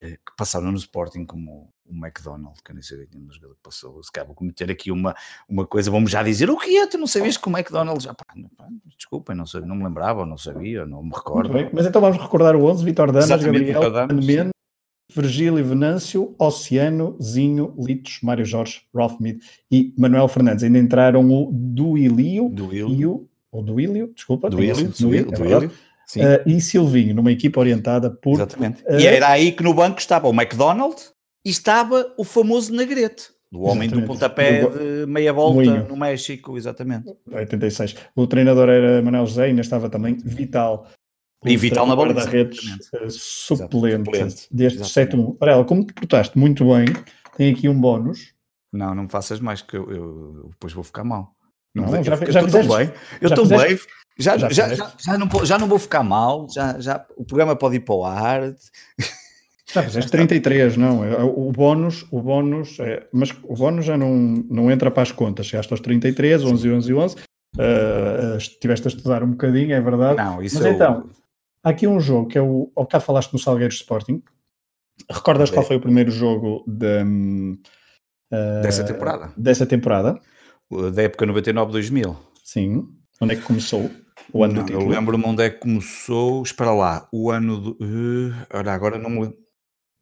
eh, 0.00 0.16
que 0.16 0.36
passaram 0.36 0.70
no 0.72 0.78
Sporting, 0.78 1.26
como 1.26 1.71
o 1.86 1.94
McDonald, 1.94 2.56
que 2.64 2.70
eu 2.70 2.74
nem 2.74 2.82
sabia 2.82 3.04
que 3.04 3.12
tinha 3.12 3.24
um 3.24 3.32
jogador 3.32 3.54
que 3.54 3.62
passou. 3.62 4.02
Se 4.02 4.10
vou 4.24 4.34
cometer 4.34 4.70
aqui 4.70 4.90
uma, 4.90 5.14
uma 5.48 5.66
coisa, 5.66 5.90
vamos 5.90 6.10
já 6.10 6.22
dizer 6.22 6.50
o 6.50 6.56
que 6.56 6.76
é, 6.76 6.86
tu 6.86 6.98
não 6.98 7.06
sabias 7.06 7.36
que 7.36 7.48
o 7.48 7.52
McDonald 7.52 8.02
já, 8.02 8.14
pá, 8.14 8.24
pá, 8.56 8.66
desculpem, 8.96 9.36
não, 9.36 9.44
não 9.66 9.76
me 9.76 9.84
lembrava, 9.84 10.24
não 10.24 10.38
sabia, 10.38 10.86
não 10.86 11.02
me 11.02 11.10
recordo. 11.14 11.52
Mas 11.72 11.86
então 11.86 12.00
vamos 12.00 12.16
recordar 12.18 12.56
o 12.56 12.64
11, 12.64 12.84
Vitor 12.84 13.12
Damas, 13.12 13.28
Gabriel, 13.28 13.80
Mendes, 14.14 14.52
Virgílio 15.14 15.64
Venâncio, 15.64 16.34
Oceano, 16.38 17.16
Zinho, 17.22 17.74
Litos, 17.78 18.20
Mário 18.22 18.44
Jorge, 18.44 18.82
Mead 19.20 19.40
e 19.70 19.94
Manuel 19.98 20.28
Fernandes. 20.28 20.64
Ainda 20.64 20.78
entraram 20.78 21.28
o 21.30 21.50
Duílio, 21.52 22.48
Duílio. 22.48 22.88
e 22.88 23.06
o, 23.06 23.28
o 23.50 23.62
Duílio, 23.62 24.12
desculpa, 24.14 24.48
Duílio, 24.48 24.88
Duílio, 24.98 25.30
Duílio. 25.30 25.70
Uh, 26.14 26.46
e 26.46 26.60
Silvinho, 26.60 27.14
numa 27.14 27.32
equipa 27.32 27.58
orientada 27.60 28.10
por. 28.10 28.34
Exatamente. 28.34 28.82
Uh, 28.82 28.98
e 28.98 29.06
era 29.06 29.28
aí 29.28 29.52
que 29.52 29.62
no 29.62 29.72
banco 29.72 29.98
estava 29.98 30.28
o 30.28 30.32
McDonald 30.32 30.96
e 31.44 31.50
estava 31.50 32.12
o 32.16 32.24
famoso 32.24 32.74
Negrete, 32.74 33.30
do 33.52 33.60
homem 33.62 33.82
exatamente. 33.82 34.06
do 34.06 34.06
pontapé 34.06 34.66
de 34.66 35.06
meia 35.06 35.32
volta 35.32 35.56
Moinho. 35.56 35.86
no 35.86 35.96
México, 35.96 36.56
exatamente. 36.56 37.14
86. 37.30 37.96
O 38.16 38.26
treinador 38.26 38.70
era 38.70 39.02
Manuel 39.02 39.26
José, 39.26 39.44
ainda 39.44 39.60
estava 39.60 39.90
também 39.90 40.16
Vital. 40.24 40.88
E 41.44 41.56
Vital 41.56 41.86
na 41.86 41.94
bola. 41.94 42.24
redes 42.24 42.60
uh, 42.94 43.10
suplente, 43.10 44.04
suplente 44.04 44.46
deste 44.50 44.78
7-1. 44.78 45.36
Ela, 45.42 45.64
como 45.64 45.84
te 45.84 45.92
portaste 45.92 46.38
muito 46.38 46.64
bem, 46.64 46.86
tem 47.36 47.52
aqui 47.52 47.68
um 47.68 47.78
bónus. 47.78 48.32
Não, 48.72 48.94
não 48.94 49.02
me 49.02 49.08
faças 49.10 49.38
mais, 49.38 49.60
que 49.60 49.76
eu, 49.76 49.90
eu, 49.90 50.48
depois 50.50 50.72
vou 50.72 50.84
ficar 50.84 51.04
mal. 51.04 51.34
Não, 51.74 51.84
não 51.84 52.02
já, 52.02 52.14
eu 52.14 52.46
estou 52.46 52.76
bem. 52.76 52.92
Eu 53.20 53.28
estou 53.28 53.46
bem. 53.46 53.78
Já, 54.18 54.38
já, 54.38 54.48
já, 54.50 54.74
já, 54.74 54.92
já, 54.98 55.18
não, 55.18 55.44
já 55.44 55.58
não 55.58 55.66
vou 55.66 55.78
ficar 55.78 56.02
mal. 56.02 56.46
Já, 56.50 56.78
já, 56.78 57.06
o 57.16 57.24
programa 57.24 57.56
pode 57.56 57.76
ir 57.76 57.80
para 57.80 57.94
o 57.94 58.04
ar. 58.04 58.54
Já 59.72 59.82
fizeste 59.82 60.10
33, 60.10 60.76
não. 60.76 61.04
É, 61.04 61.22
o 61.22 61.50
bónus, 61.50 62.06
o 62.10 62.20
bónus 62.20 62.78
é, 62.80 63.06
mas 63.12 63.30
o 63.44 63.54
bónus 63.54 63.84
já 63.84 63.96
não, 63.96 64.14
não 64.50 64.70
entra 64.70 64.90
para 64.90 65.02
as 65.02 65.12
contas. 65.12 65.46
Chegaste 65.46 65.72
aos 65.72 65.80
33, 65.80 66.44
11, 66.44 66.70
11, 66.70 66.94
11. 66.94 67.16
Uh, 67.56 68.36
estiveste 68.36 68.88
a 68.88 68.90
estudar 68.90 69.22
um 69.22 69.30
bocadinho, 69.30 69.74
é 69.74 69.80
verdade. 69.80 70.16
Não, 70.16 70.42
isso 70.42 70.56
mas 70.56 70.66
é 70.66 70.70
então, 70.70 71.10
há 71.62 71.70
aqui 71.70 71.86
um 71.86 72.00
jogo 72.00 72.28
que 72.28 72.38
é 72.38 72.42
o. 72.42 72.70
Ao 72.74 72.84
bocado 72.84 73.04
falaste 73.04 73.32
no 73.32 73.38
Salgueiros 73.38 73.76
Sporting. 73.76 74.22
Recordas 75.10 75.50
é. 75.50 75.52
qual 75.52 75.64
foi 75.64 75.76
o 75.76 75.80
primeiro 75.80 76.10
jogo 76.10 76.64
de, 76.66 77.02
uh, 77.02 78.62
dessa 78.62 78.84
temporada? 78.84 79.32
Dessa 79.36 79.66
temporada? 79.66 80.20
Da 80.94 81.02
época 81.02 81.26
99-2000. 81.26 82.16
Sim. 82.44 82.88
Onde 83.20 83.34
é 83.34 83.36
que 83.36 83.42
começou? 83.42 83.90
O 84.32 84.44
ano 84.44 84.62
não, 84.62 84.68
Eu 84.68 84.86
lembro-me 84.88 85.24
onde 85.24 85.42
é 85.42 85.50
que 85.50 85.58
começou. 85.58 86.42
Espera 86.42 86.72
lá, 86.72 87.08
o 87.12 87.30
ano 87.30 87.60
do. 87.60 87.70
Uh, 87.72 88.32
agora 88.50 88.98
não 88.98 89.10
me 89.10 89.20
lembro. 89.22 89.41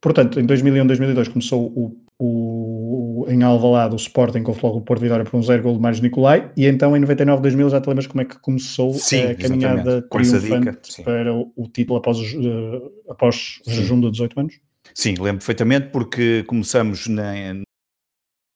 Portanto, 0.00 0.40
em 0.40 0.46
2001, 0.46 0.86
2002 0.86 1.28
começou 1.28 1.66
o, 1.66 1.96
o, 2.18 3.26
em 3.28 3.42
Alvalade 3.42 3.94
o 3.94 3.96
Sporting 3.96 4.42
com 4.42 4.52
o 4.52 4.54
Flóculo 4.54 4.82
Porto 4.82 5.00
Vitória 5.00 5.24
por 5.24 5.36
um 5.36 5.42
zero 5.42 5.62
gol 5.62 5.74
de 5.74 5.80
Mário 5.80 6.00
Nicolai 6.00 6.50
e 6.56 6.66
então 6.66 6.96
em 6.96 7.00
99, 7.00 7.42
2000 7.42 7.70
já 7.70 7.80
te 7.80 7.86
lembras 7.88 8.06
como 8.06 8.22
é 8.22 8.24
que 8.24 8.38
começou 8.38 8.94
sim, 8.94 9.22
a 9.22 9.34
caminhada 9.34 10.02
triunfante 10.02 11.02
para 11.02 11.34
o, 11.34 11.52
o, 11.54 11.68
título 11.68 11.98
após, 11.98 12.18
uh, 12.18 12.92
após 13.10 13.60
o 13.66 13.70
jejum 13.70 14.00
de 14.00 14.10
18 14.10 14.40
anos? 14.40 14.60
Sim, 14.94 15.14
lembro 15.18 15.38
perfeitamente 15.38 15.88
porque 15.88 16.44
começamos 16.44 17.06
na 17.06 17.32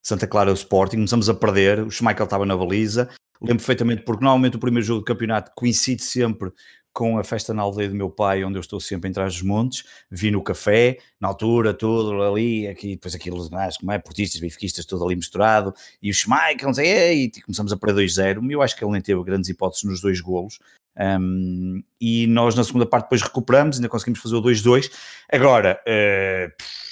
Santa 0.03 0.27
Clara 0.27 0.51
o 0.51 0.55
Sporting, 0.55 0.97
começamos 0.97 1.29
a 1.29 1.33
perder, 1.33 1.79
o 1.79 1.91
Schmeichel 1.91 2.25
estava 2.25 2.45
na 2.45 2.57
baliza, 2.57 3.09
lembro 3.39 3.57
perfeitamente 3.57 4.03
porque 4.03 4.23
normalmente 4.23 4.57
o 4.57 4.59
primeiro 4.59 4.85
jogo 4.85 5.01
do 5.01 5.05
campeonato 5.05 5.51
coincide 5.55 6.03
sempre 6.03 6.51
com 6.95 7.19
a 7.19 7.25
festa 7.25 7.53
na 7.53 7.61
aldeia 7.61 7.89
do 7.89 7.95
meu 7.95 8.09
pai, 8.09 8.41
onde 8.45 8.57
eu 8.57 8.61
estou 8.61 8.79
sempre 8.79 9.09
em 9.09 9.13
trás 9.13 9.33
dos 9.33 9.43
montes, 9.43 9.83
vi 10.09 10.31
no 10.31 10.41
café, 10.41 10.97
na 11.19 11.27
altura, 11.27 11.73
tudo 11.73 12.23
ali, 12.23 12.69
aqui, 12.69 12.91
depois 12.91 13.13
aquilo, 13.13 13.49
como 13.49 13.91
é, 13.91 13.99
portistas, 13.99 14.39
benfiquistas, 14.39 14.85
tudo 14.85 15.03
ali 15.03 15.17
misturado, 15.17 15.73
e 16.01 16.09
o 16.09 16.13
Schmeichel, 16.13 16.67
não 16.67 16.73
sei, 16.73 17.25
e 17.25 17.41
começamos 17.41 17.73
a 17.73 17.77
perder 17.77 18.05
2-0, 18.05 18.49
eu 18.49 18.61
acho 18.61 18.77
que 18.77 18.83
ele 18.85 18.93
nem 18.93 19.01
teve 19.01 19.21
grandes 19.25 19.49
hipóteses 19.49 19.83
nos 19.83 19.99
dois 19.99 20.21
golos, 20.21 20.57
um, 20.97 21.83
e 21.99 22.27
nós 22.27 22.55
na 22.55 22.63
segunda 22.63 22.85
parte 22.85 23.07
depois 23.07 23.21
recuperamos, 23.21 23.75
ainda 23.75 23.89
conseguimos 23.89 24.21
fazer 24.21 24.35
o 24.35 24.41
2-2, 24.41 24.89
agora... 25.29 25.77
Uh, 25.85 26.49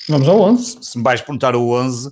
Vamos 0.10 0.28
ao 0.28 0.38
11. 0.38 0.80
Se 0.82 0.98
me 0.98 1.04
vais 1.06 1.22
perguntar 1.22 1.56
o 1.56 1.70
11 1.70 2.12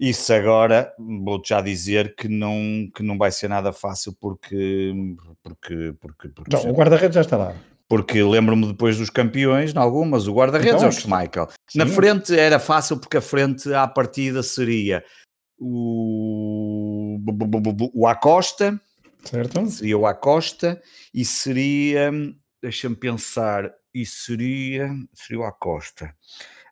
isso 0.00 0.32
agora 0.32 0.90
vou-te 0.98 1.50
já 1.50 1.60
dizer 1.60 2.14
que 2.16 2.26
não, 2.26 2.90
que 2.94 3.02
não 3.02 3.18
vai 3.18 3.30
ser 3.30 3.48
nada 3.48 3.70
fácil 3.70 4.16
porque. 4.18 4.94
porque, 5.42 5.94
porque, 6.00 6.28
porque 6.30 6.56
não, 6.56 6.70
o 6.70 6.74
guarda-redes 6.74 7.14
já 7.14 7.20
está 7.20 7.36
lá. 7.36 7.54
Porque 7.86 8.22
lembro-me 8.22 8.68
depois 8.68 8.96
dos 8.96 9.10
campeões, 9.10 9.74
em 9.74 9.78
algumas, 9.78 10.26
o 10.26 10.32
guarda-redes 10.32 10.76
então, 10.76 10.86
é 10.86 10.88
o 10.88 10.92
Schmeichel. 10.92 11.48
Na 11.74 11.86
frente 11.86 12.38
era 12.38 12.58
fácil 12.58 12.96
porque 12.96 13.18
a 13.18 13.20
frente 13.20 13.74
à 13.74 13.86
partida 13.86 14.42
seria 14.42 15.04
o, 15.58 17.18
o 17.92 18.06
Acosta, 18.06 18.80
certo. 19.24 19.66
seria 19.66 19.98
o 19.98 20.06
Acosta 20.06 20.80
e 21.12 21.24
seria, 21.24 22.10
deixa-me 22.62 22.96
pensar, 22.96 23.70
e 23.92 24.06
seria, 24.06 24.88
seria 25.12 25.42
o 25.42 25.44
Acosta. 25.44 26.14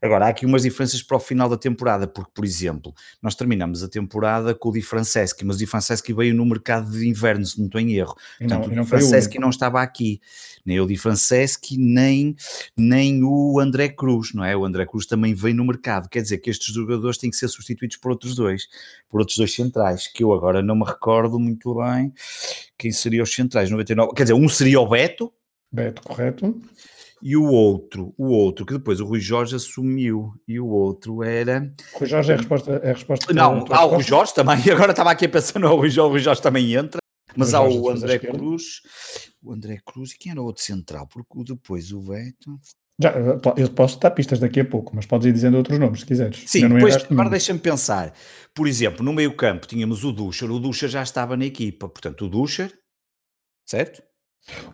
Agora, 0.01 0.27
há 0.27 0.29
aqui 0.29 0.47
umas 0.47 0.63
diferenças 0.63 1.03
para 1.03 1.17
o 1.17 1.21
final 1.21 1.49
da 1.49 1.57
temporada, 1.57 2.07
porque, 2.07 2.31
por 2.35 2.45
exemplo, 2.45 2.95
nós 3.23 3.35
terminamos 3.35 3.83
a 3.83 3.89
temporada 3.89 4.55
com 4.55 4.69
o 4.69 4.73
Di 4.73 4.83
Franceschi, 4.83 5.45
mas 5.45 5.57
o 5.57 5.59
Di 5.59 5.67
Franceschi 5.67 6.13
veio 6.13 6.35
no 6.35 6.45
mercado 6.45 6.91
de 6.91 7.09
inverno, 7.09 7.45
se 7.45 7.59
não 7.59 7.67
estou 7.67 7.81
em 7.81 7.95
erro. 7.95 8.15
Portanto, 8.39 8.71
não, 8.71 8.83
o 8.83 8.85
Di 8.85 8.89
Franceschi 8.89 9.39
não 9.39 9.51
estava 9.51 9.83
aqui, 9.83 10.21
nem 10.65 10.81
o 10.81 10.87
Di 10.87 10.97
Franceschi, 10.97 11.77
nem, 11.77 12.37
nem 12.77 13.23
o 13.25 13.59
André 13.61 13.89
Cruz, 13.89 14.33
não 14.33 14.45
é? 14.45 14.57
O 14.57 14.65
André 14.65 14.87
Cruz 14.87 15.07
também 15.07 15.35
veio 15.35 15.57
no 15.57 15.65
mercado, 15.65 16.09
quer 16.09 16.23
dizer 16.23 16.39
que 16.39 16.51
estes 16.51 16.73
jogadores 16.75 17.19
têm 17.19 17.31
que 17.31 17.37
ser 17.37 17.49
substituídos 17.49 17.97
por 17.97 18.11
outros 18.11 18.35
dois, 18.35 18.69
por 19.09 19.21
outros 19.21 19.37
dois 19.37 19.55
centrais, 19.55 20.07
que 20.07 20.23
eu 20.23 20.33
agora 20.33 20.63
não 20.63 20.77
me 20.77 20.85
recordo 20.85 21.39
muito 21.39 21.75
bem 21.75 22.13
quem 22.77 22.93
seriam 22.93 23.25
os 23.25 23.33
centrais, 23.33 23.71
99, 23.71 24.13
quer 24.15 24.23
dizer, 24.23 24.35
um 24.35 24.49
seria 24.49 24.81
o 24.81 24.89
Beto, 24.89 25.33
Beto, 25.71 26.01
correto 26.03 26.59
e 27.23 27.37
o 27.37 27.45
outro, 27.45 28.15
o 28.17 28.29
outro, 28.29 28.65
que 28.65 28.75
depois 28.75 29.01
o 29.01 29.07
Rui 29.07 29.21
Jorge 29.21 29.57
assumiu, 29.57 30.33
e 30.47 30.59
o 30.61 30.67
outro 30.67 31.23
era. 31.23 31.73
Rui 31.95 32.09
Jorge 32.09 32.33
é 32.33 32.35
a 32.35 32.39
resposta. 32.39 32.73
É 32.83 32.91
a 32.91 32.95
resposta 32.95 33.33
não, 33.33 33.65
há 33.71 33.85
o 33.85 33.89
Rui 33.95 34.03
Jorge 34.03 34.35
também, 34.35 34.57
agora 34.71 34.93
estava 34.93 35.11
aqui 35.11 35.27
a 35.27 35.29
pensar 35.29 35.59
no 35.59 35.75
Rui 35.75 35.91
Jorge, 35.91 36.01
o 36.01 36.13
Rui 36.13 36.21
Jorge 36.21 36.43
também 36.43 36.75
entra, 36.75 36.99
mas 37.37 37.55
há 37.55 37.63
o 37.63 37.89
André 37.89 38.19
Cruz, 38.19 38.83
o 39.43 39.53
André 39.53 39.81
Cruz, 39.85 40.13
e 40.13 40.19
quem 40.19 40.33
era 40.33 40.43
o 40.43 40.45
outro 40.45 40.63
central? 40.63 41.07
Porque 41.07 41.45
depois 41.45 41.93
o 41.93 42.01
Beto. 42.01 42.59
Já, 43.01 43.15
eu 43.57 43.71
posso 43.71 44.01
dar 44.01 44.11
pistas 44.11 44.41
daqui 44.41 44.59
a 44.59 44.65
pouco, 44.65 44.95
mas 44.95 45.07
podes 45.07 45.29
ir 45.29 45.33
dizendo 45.33 45.57
outros 45.57 45.79
nomes 45.79 46.01
se 46.01 46.07
quiseres. 46.07 46.43
Sim, 46.47 46.69
depois, 46.69 46.97
agora 46.97 47.31
deixa-me 47.31 47.61
pensar. 47.61 48.13
Por 48.53 48.67
exemplo, 48.67 49.05
no 49.05 49.13
meio 49.13 49.37
campo 49.37 49.69
tínhamos 49.69 50.03
o 50.03 50.11
Ducher, 50.11 50.51
o 50.51 50.59
Ducher 50.59 50.89
já 50.89 51.03
estava 51.03 51.37
na 51.37 51.45
equipa, 51.45 51.89
portanto 51.89 52.25
o 52.25 52.29
Ducher, 52.29 52.77
certo? 53.65 54.03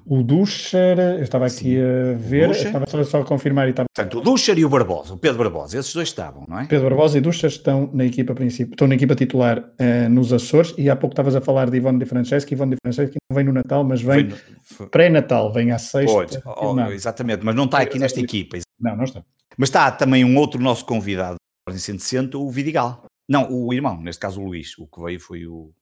O 0.07 0.23
Ducher, 0.23 0.99
eu 0.99 1.23
estava 1.23 1.47
aqui 1.47 1.57
Sim. 1.57 1.81
a 1.81 2.15
ver, 2.17 2.51
estava 2.51 2.87
só, 2.87 3.03
só 3.05 3.21
a 3.23 3.25
confirmar 3.25 3.67
e 3.67 3.71
estava. 3.71 3.87
Portanto, 3.95 4.19
o 4.19 4.21
Ducher 4.21 4.59
e 4.59 4.65
o 4.65 4.69
Barbosa, 4.69 5.15
o 5.15 5.19
Pedro 5.19 5.39
Barbosa, 5.39 5.79
esses 5.79 5.93
dois 5.93 6.09
estavam, 6.09 6.45
não 6.47 6.61
é? 6.61 6.67
Pedro 6.67 6.91
Barbosa 6.91 7.19
e 7.19 7.21
Ducher 7.21 7.49
estão 7.49 7.91
na 7.93 8.05
equipa 8.05 8.35
principal, 8.35 8.73
estão 8.73 8.87
na 8.87 8.95
equipa 8.95 9.15
titular 9.15 9.59
uh, 9.59 10.09
nos 10.11 10.33
Açores 10.33 10.75
e 10.77 10.91
há 10.91 10.97
pouco 10.97 11.15
estavas 11.15 11.35
a 11.35 11.41
falar 11.41 11.71
de 11.71 11.77
Ivone 11.79 11.99
de 11.99 12.05
Franceschi, 12.05 12.53
Ivone 12.53 12.73
de 12.73 12.77
Franceschi 12.85 13.15
não 13.31 13.35
vem 13.35 13.45
no 13.45 13.53
Natal, 13.53 13.83
mas 13.83 14.03
vem 14.03 14.29
no... 14.29 14.87
pré-Natal, 14.89 15.53
vem 15.53 15.73
à 15.73 15.79
sexta. 15.79 16.43
Oh, 16.45 16.91
exatamente, 16.91 17.45
mas 17.45 17.55
não 17.55 17.65
está 17.65 17.79
aqui 17.79 17.99
nesta 17.99 18.21
equipa. 18.21 18.59
Não, 18.79 18.97
não 18.97 19.05
está. 19.05 19.25
Mas 19.57 19.69
está 19.69 19.91
também 19.91 20.25
um 20.25 20.37
outro 20.37 20.61
nosso 20.61 20.85
convidado, 20.85 21.37
Ordem 21.67 21.81
160, 21.81 22.37
o 22.37 22.51
Vidigal. 22.51 23.05
Não, 23.29 23.51
o 23.51 23.73
irmão, 23.73 24.01
neste 24.01 24.21
caso 24.21 24.41
o 24.41 24.45
Luís, 24.45 24.77
o 24.79 24.87
que 24.87 25.01
veio 25.03 25.19
foi 25.19 25.47
o... 25.47 25.73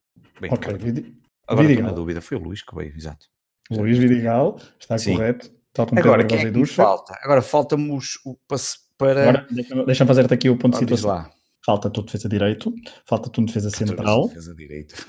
Bem, 0.40 0.51
ok, 0.53 0.75
agora 1.49 1.68
estou 1.68 1.85
na 1.85 1.92
dúvida, 1.92 2.21
foi 2.21 2.37
o 2.37 2.40
Luís 2.40 2.62
que 2.62 2.75
veio, 2.75 2.95
exato. 2.97 3.32
Luís 3.70 3.98
Vidigal, 3.98 4.59
está 4.79 4.98
Sim. 4.98 5.16
correto. 5.16 5.51
Agora, 5.96 6.25
quem 6.25 6.38
é 6.38 6.51
que 6.51 6.66
falta? 6.66 7.18
Agora 7.22 7.40
falta-nos 7.40 8.18
o 8.27 8.37
para. 8.98 9.22
Agora, 9.22 9.46
deixa-me 9.51 9.87
deixa 9.87 10.07
fazer-te 10.07 10.35
aqui 10.35 10.51
o 10.51 10.57
ponto 10.57 10.75
de 10.75 10.81
situação. 10.81 11.11
Lá. 11.11 11.31
Falta-te 11.64 12.01
o 12.01 12.03
defesa 12.03 12.29
direito, 12.29 12.75
falta-te 13.07 13.40
um 13.40 13.44
defesa 13.44 13.70
central. 13.70 14.27
Defesa 14.29 14.55
direito. 14.55 14.96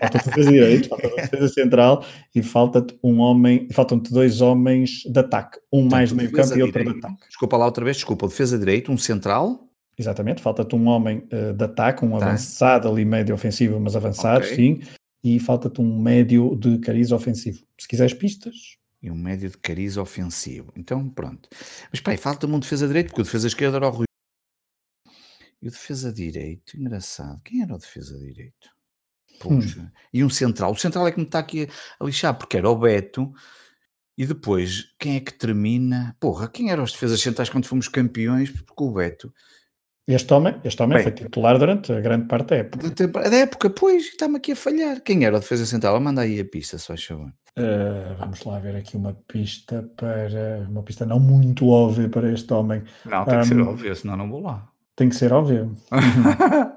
falta-te 0.00 0.28
defesa 0.28 0.50
direito, 0.50 0.88
falta-te 0.88 1.16
defesa 1.16 1.48
central 1.48 2.04
e 2.34 2.42
falta-te 2.42 2.98
um 3.04 3.20
homem, 3.20 3.68
faltam-te 3.72 4.12
dois 4.12 4.40
homens 4.40 5.02
de 5.06 5.20
ataque, 5.20 5.58
um 5.72 5.82
Portanto, 5.82 5.90
mais 5.92 6.08
de 6.08 6.14
meio 6.16 6.32
campo 6.32 6.58
e 6.58 6.62
outro 6.62 6.84
de 6.84 6.90
ataque. 6.90 7.28
Desculpa 7.28 7.56
lá 7.56 7.66
outra 7.66 7.84
vez, 7.84 7.98
desculpa, 7.98 8.26
defesa 8.26 8.58
direito, 8.58 8.90
um 8.90 8.98
central. 8.98 9.68
Exatamente, 9.96 10.42
falta-te 10.42 10.74
um 10.74 10.88
homem 10.88 11.28
uh, 11.32 11.52
de 11.52 11.64
ataque, 11.64 12.04
um 12.04 12.18
tá. 12.18 12.26
avançado 12.26 12.88
ali 12.88 13.04
médio 13.04 13.34
ofensivo, 13.34 13.78
mas 13.78 13.94
avançado, 13.94 14.44
okay. 14.44 14.56
sim, 14.56 14.80
e 15.22 15.38
falta-te 15.38 15.80
um 15.80 16.00
médio 16.00 16.56
de 16.56 16.78
cariz 16.78 17.12
ofensivo. 17.12 17.62
Se 17.78 17.86
quiseres 17.86 18.14
pistas. 18.14 18.78
E 19.02 19.10
um 19.10 19.16
médio 19.16 19.50
de 19.50 19.58
cariz 19.58 19.96
ofensivo. 19.96 20.72
Então, 20.76 21.08
pronto. 21.08 21.48
Mas, 21.90 22.00
pai, 22.00 22.16
falta-me 22.16 22.54
um 22.54 22.58
defesa 22.58 22.86
direito, 22.86 23.08
porque 23.08 23.22
o 23.22 23.24
defesa 23.24 23.46
esquerdo 23.46 23.76
era 23.76 23.86
o 23.86 23.90
Rui. 23.90 24.06
E 25.62 25.68
o 25.68 25.70
defesa 25.70 26.12
direito, 26.12 26.78
engraçado. 26.78 27.40
Quem 27.42 27.62
era 27.62 27.74
o 27.74 27.78
defesa 27.78 28.18
direito? 28.18 28.70
Puxa. 29.38 29.80
Hum. 29.80 29.90
E 30.12 30.24
um 30.24 30.30
central. 30.30 30.72
O 30.72 30.76
central 30.76 31.06
é 31.06 31.12
que 31.12 31.18
me 31.18 31.24
está 31.24 31.38
aqui 31.38 31.68
a 31.98 32.04
lixar, 32.04 32.36
porque 32.36 32.56
era 32.56 32.68
o 32.68 32.76
Beto. 32.76 33.32
E 34.16 34.26
depois, 34.26 34.92
quem 34.98 35.16
é 35.16 35.20
que 35.20 35.32
termina? 35.32 36.14
Porra, 36.20 36.46
quem 36.48 36.70
eram 36.70 36.84
os 36.84 36.92
defesas 36.92 37.20
centrais 37.20 37.48
quando 37.48 37.66
fomos 37.66 37.88
campeões? 37.88 38.50
Porque 38.50 38.82
o 38.82 38.92
Beto 38.92 39.32
este 40.14 40.32
homem, 40.34 40.54
este 40.64 40.82
homem 40.82 40.96
Bem, 40.96 41.02
foi 41.04 41.12
titular 41.12 41.58
durante 41.58 41.92
a 41.92 42.00
grande 42.00 42.26
parte 42.26 42.48
da 42.48 42.56
época. 42.56 43.08
Da 43.08 43.36
época, 43.36 43.70
pois, 43.70 44.04
está-me 44.04 44.36
aqui 44.36 44.52
a 44.52 44.56
falhar. 44.56 45.00
Quem 45.02 45.24
era 45.24 45.36
o 45.36 45.40
defesa 45.40 45.66
central? 45.66 46.00
Manda 46.00 46.22
aí 46.22 46.40
a 46.40 46.44
pista, 46.44 46.78
só 46.78 46.96
favor. 46.96 47.32
Uh, 47.58 48.14
vamos 48.18 48.44
lá 48.44 48.58
ver 48.58 48.76
aqui 48.76 48.96
uma 48.96 49.14
pista 49.26 49.88
para. 49.96 50.66
Uma 50.68 50.82
pista 50.82 51.04
não 51.04 51.18
muito 51.18 51.68
óbvia 51.68 52.08
para 52.08 52.32
este 52.32 52.52
homem. 52.52 52.82
Não, 53.04 53.24
tem 53.24 53.36
um, 53.36 53.40
que 53.40 53.46
ser 53.46 53.60
óbvio, 53.60 53.96
senão 53.96 54.16
não 54.16 54.30
vou 54.30 54.40
lá. 54.40 54.68
Tem 54.96 55.08
que 55.08 55.16
ser 55.16 55.32
óbvio. 55.32 55.74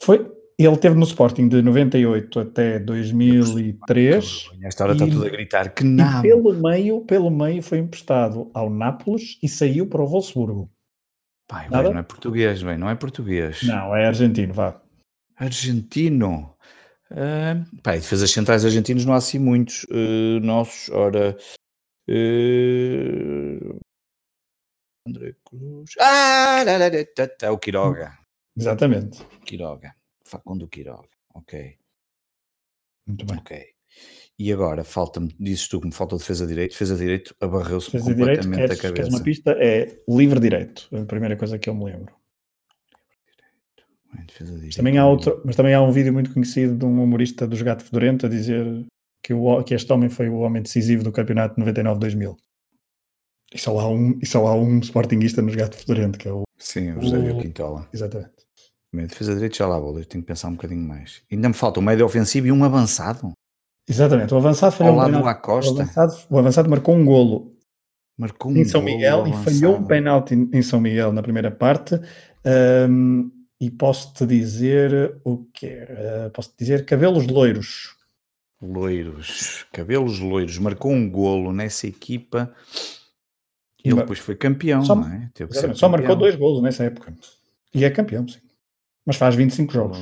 foi, 0.00 0.30
ele 0.58 0.76
teve 0.76 0.94
no 0.94 1.04
Sporting 1.04 1.48
de 1.48 1.62
98 1.62 2.40
até 2.40 2.78
2003. 2.78 4.50
Esta 4.62 4.84
hora 4.84 4.92
está 4.92 5.06
tudo 5.06 5.26
a 5.26 5.28
gritar 5.28 5.74
que 5.74 5.84
não. 5.84 6.22
Pelo 6.22 6.54
meio, 6.54 7.00
pelo 7.00 7.30
meio 7.30 7.62
foi 7.62 7.78
emprestado 7.78 8.50
ao 8.54 8.70
Nápoles 8.70 9.38
e 9.42 9.48
saiu 9.48 9.88
para 9.88 10.02
o 10.02 10.06
Wolfsburgo. 10.06 10.70
Pai, 11.46 11.68
bem, 11.68 11.82
não 11.92 11.98
é 11.98 12.02
português, 12.02 12.62
bem, 12.62 12.78
não 12.78 12.88
é 12.88 12.94
português. 12.94 13.62
Não, 13.62 13.94
é 13.94 14.06
argentino, 14.06 14.54
vá. 14.54 14.80
Argentino. 15.36 16.56
Uh, 17.10 17.80
pá, 17.82 17.92
defesas 17.92 18.30
centrais 18.30 18.64
argentinos 18.64 19.04
não 19.04 19.12
há 19.12 19.18
assim 19.18 19.38
muitos 19.38 19.84
uh, 19.84 20.40
nossos. 20.40 20.88
Ora. 20.90 21.36
Uh, 22.08 23.78
André 25.06 25.34
Cruz. 25.44 25.90
Ah, 26.00 26.64
é 27.42 27.50
o 27.50 27.58
Quiroga. 27.58 28.18
Exatamente. 28.56 29.24
Quiroga. 29.44 29.94
Facundo 30.24 30.66
Quiroga. 30.68 31.08
Ok. 31.34 31.78
Muito 33.06 33.26
bem. 33.26 33.38
Ok. 33.38 33.73
E 34.38 34.52
agora, 34.52 34.82
falta-me, 34.82 35.34
dizes 35.38 35.68
tu 35.68 35.80
que 35.80 35.86
me 35.86 35.92
falta 35.94 36.16
defesa 36.16 36.44
de 36.44 36.52
direito, 36.54 36.72
defesa 36.72 36.94
de 36.94 37.00
direito 37.00 37.36
abarreu-se 37.40 37.90
de 37.92 37.98
direito, 38.02 38.18
completamente 38.18 38.56
queres, 38.56 38.78
a 38.78 38.80
queres 38.82 38.96
cabeça. 38.98 39.16
uma 39.16 39.22
pista? 39.24 39.50
É 39.52 40.00
livre 40.08 40.40
direito. 40.40 40.88
A 40.92 41.04
primeira 41.04 41.36
coisa 41.36 41.58
que 41.58 41.70
eu 41.70 41.74
me 41.74 41.84
lembro. 41.84 42.12
Mas 44.66 44.74
também, 44.76 44.98
há 44.98 45.06
outro, 45.06 45.40
mas 45.44 45.56
também 45.56 45.74
há 45.74 45.82
um 45.82 45.90
vídeo 45.90 46.12
muito 46.12 46.32
conhecido 46.32 46.76
de 46.76 46.84
um 46.84 47.02
humorista 47.02 47.46
dos 47.46 47.60
Gato 47.62 47.84
Fedorento 47.84 48.26
a 48.26 48.28
dizer 48.28 48.86
que, 49.22 49.34
o, 49.34 49.62
que 49.62 49.74
este 49.74 49.92
homem 49.92 50.08
foi 50.08 50.28
o 50.28 50.38
homem 50.38 50.62
decisivo 50.62 51.02
do 51.02 51.10
campeonato 51.12 51.60
99-2000. 51.60 52.36
E 53.52 53.58
só 53.58 53.78
há 53.78 53.88
um, 53.88 54.18
e 54.22 54.26
só 54.26 54.46
há 54.46 54.54
um 54.54 54.78
sportinguista 54.80 55.42
nos 55.42 55.54
Gato 55.54 55.76
Fedorento, 55.76 56.18
que 56.18 56.28
é 56.28 56.32
o. 56.32 56.42
Sim, 56.58 56.92
o 56.92 57.02
José 57.02 57.18
o- 57.18 57.38
Quintola. 57.38 57.88
Exatamente. 57.92 58.32
Defesa 58.92 59.30
de 59.32 59.36
direito 59.38 59.56
já 59.56 59.66
lá 59.66 59.78
vou, 59.78 59.98
eu 59.98 60.04
tenho 60.04 60.22
que 60.22 60.28
pensar 60.28 60.48
um 60.48 60.52
bocadinho 60.52 60.86
mais. 60.86 61.22
Ainda 61.30 61.48
me 61.48 61.54
falta 61.54 61.80
um 61.80 61.82
médio 61.82 62.06
ofensivo 62.06 62.46
e 62.46 62.52
um 62.52 62.62
avançado. 62.62 63.32
Exatamente. 63.88 64.32
O 64.32 64.36
avançado 64.36 64.74
falhou 64.74 64.94
um 64.94 64.96
penalti- 65.06 65.24
o 65.68 65.70
avançado, 65.80 66.14
o 66.30 66.38
avançado 66.38 66.70
marcou 66.70 66.94
um 66.94 67.04
golo 67.04 67.52
Marcou 68.16 68.52
um 68.52 68.56
em 68.56 68.64
São 68.64 68.80
Miguel 68.80 69.26
e 69.26 69.32
falhou 69.44 69.76
um 69.76 69.84
penalti 69.84 70.34
em 70.52 70.62
São 70.62 70.80
Miguel 70.80 71.12
na 71.12 71.20
primeira 71.22 71.50
parte. 71.50 72.00
Ahm, 72.44 73.28
e 73.60 73.70
posso-te 73.70 74.24
dizer 74.24 75.20
o 75.24 75.44
quê? 75.52 75.84
Ah, 75.90 76.30
posso-te 76.32 76.54
dizer 76.58 76.84
cabelos 76.84 77.26
loiros. 77.26 77.96
Loiros, 78.62 79.66
cabelos 79.72 80.20
loiros, 80.20 80.58
marcou 80.58 80.92
um 80.92 81.10
golo 81.10 81.52
nessa 81.52 81.86
equipa. 81.88 82.54
E 83.84 83.88
Ele 83.88 83.96
depois 83.96 84.18
foi 84.20 84.36
campeão, 84.36 84.82
Só- 84.84 84.94
não 84.94 85.06
é? 85.12 85.28
Teve 85.34 85.52
Só 85.52 85.88
marcou 85.88 86.08
campeão. 86.10 86.16
dois 86.16 86.34
golos 86.36 86.62
nessa 86.62 86.84
época. 86.84 87.12
E 87.74 87.84
é 87.84 87.90
campeão, 87.90 88.26
sim. 88.28 88.38
Mas 89.04 89.16
faz 89.16 89.34
25 89.34 89.72
jogos. 89.72 89.98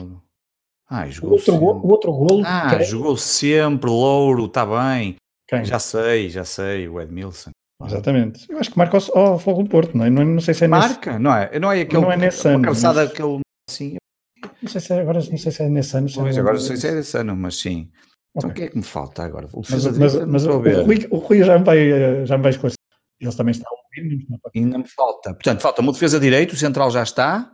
Ah, 0.95 1.07
O 1.07 1.11
jogou 1.11 1.31
outro, 1.33 1.53
sempre. 1.53 1.65
o 1.67 1.89
outro 1.89 2.13
golo. 2.13 2.43
Ah, 2.45 2.77
quem? 2.77 2.85
jogou 2.85 3.17
sempre, 3.17 3.89
louro, 3.89 4.45
está 4.47 4.67
bem. 4.67 5.17
Quem? 5.49 5.65
Já 5.65 5.79
sei, 5.79 6.29
já 6.29 6.45
sei, 6.45 6.89
o 6.89 7.01
Edmilson. 7.01 7.51
Exatamente. 7.85 8.45
Eu 8.51 8.59
acho 8.59 8.71
que 8.71 8.79
marca 8.79 8.99
ao, 9.15 9.19
ao 9.19 9.39
Fogo 9.39 9.63
do 9.63 9.69
Porto, 9.71 9.97
não 9.97 10.05
é? 10.05 10.11
Não, 10.11 10.25
não 10.25 10.41
sei 10.41 10.55
se 10.55 10.65
é 10.65 10.69
nesse. 10.69 10.89
Marca, 10.89 11.19
não 11.19 11.35
é? 11.35 11.59
Não 11.59 11.73
é 11.73 11.81
aquele. 11.81 12.03
Não 12.03 12.13
é 12.13 12.17
nesse 12.17 12.47
uma 12.47 12.55
ano, 12.57 12.65
mas- 12.69 12.85
aquele. 12.99 13.41
Assim, 13.69 13.97
Não 14.63 14.69
sei 14.69 14.81
se 14.81 14.93
é, 14.93 15.01
agora 15.01 15.19
não 15.19 15.39
sei 15.39 15.51
se 15.53 15.63
é 15.63 15.69
nesse 15.69 15.97
ano. 15.97 16.09
é 16.09 16.13
pois, 16.15 16.39
agora 16.39 16.55
não 16.55 16.61
sei 16.61 16.77
se 16.77 16.87
é 16.89 16.99
esse 16.99 17.17
ano, 17.17 17.35
mas 17.37 17.57
sim. 17.57 17.89
Então 18.37 18.49
o 18.49 18.53
Ok. 18.53 18.55
que 18.55 18.69
é 18.69 18.71
que 18.71 18.77
me 18.77 18.83
falta 18.85 19.23
agora? 19.25 19.47
O 19.53 19.63
Mas, 19.69 19.99
mas, 19.99 20.15
mas 20.27 20.47
o. 20.47 20.59
Rui, 20.59 21.07
o 21.11 21.17
Rui 21.19 21.43
já 21.43 21.59
me 21.59 21.65
vai, 21.65 22.25
já 22.27 22.37
me 22.37 22.43
vai 22.43 22.51
esclarecer. 22.51 22.77
Eles 23.21 23.35
também 23.35 23.53
estão 23.53 23.71
a 23.73 23.75
ouvir. 23.75 24.27
é? 24.55 24.59
Ainda 24.59 24.79
me 24.79 24.87
falta. 24.89 25.35
Portanto, 25.35 25.61
falta-me 25.61 25.89
o 25.89 25.93
defesa 25.93 26.21
direito, 26.21 26.53
o 26.53 26.57
central 26.57 26.91
já 26.91 27.03
está. 27.03 27.51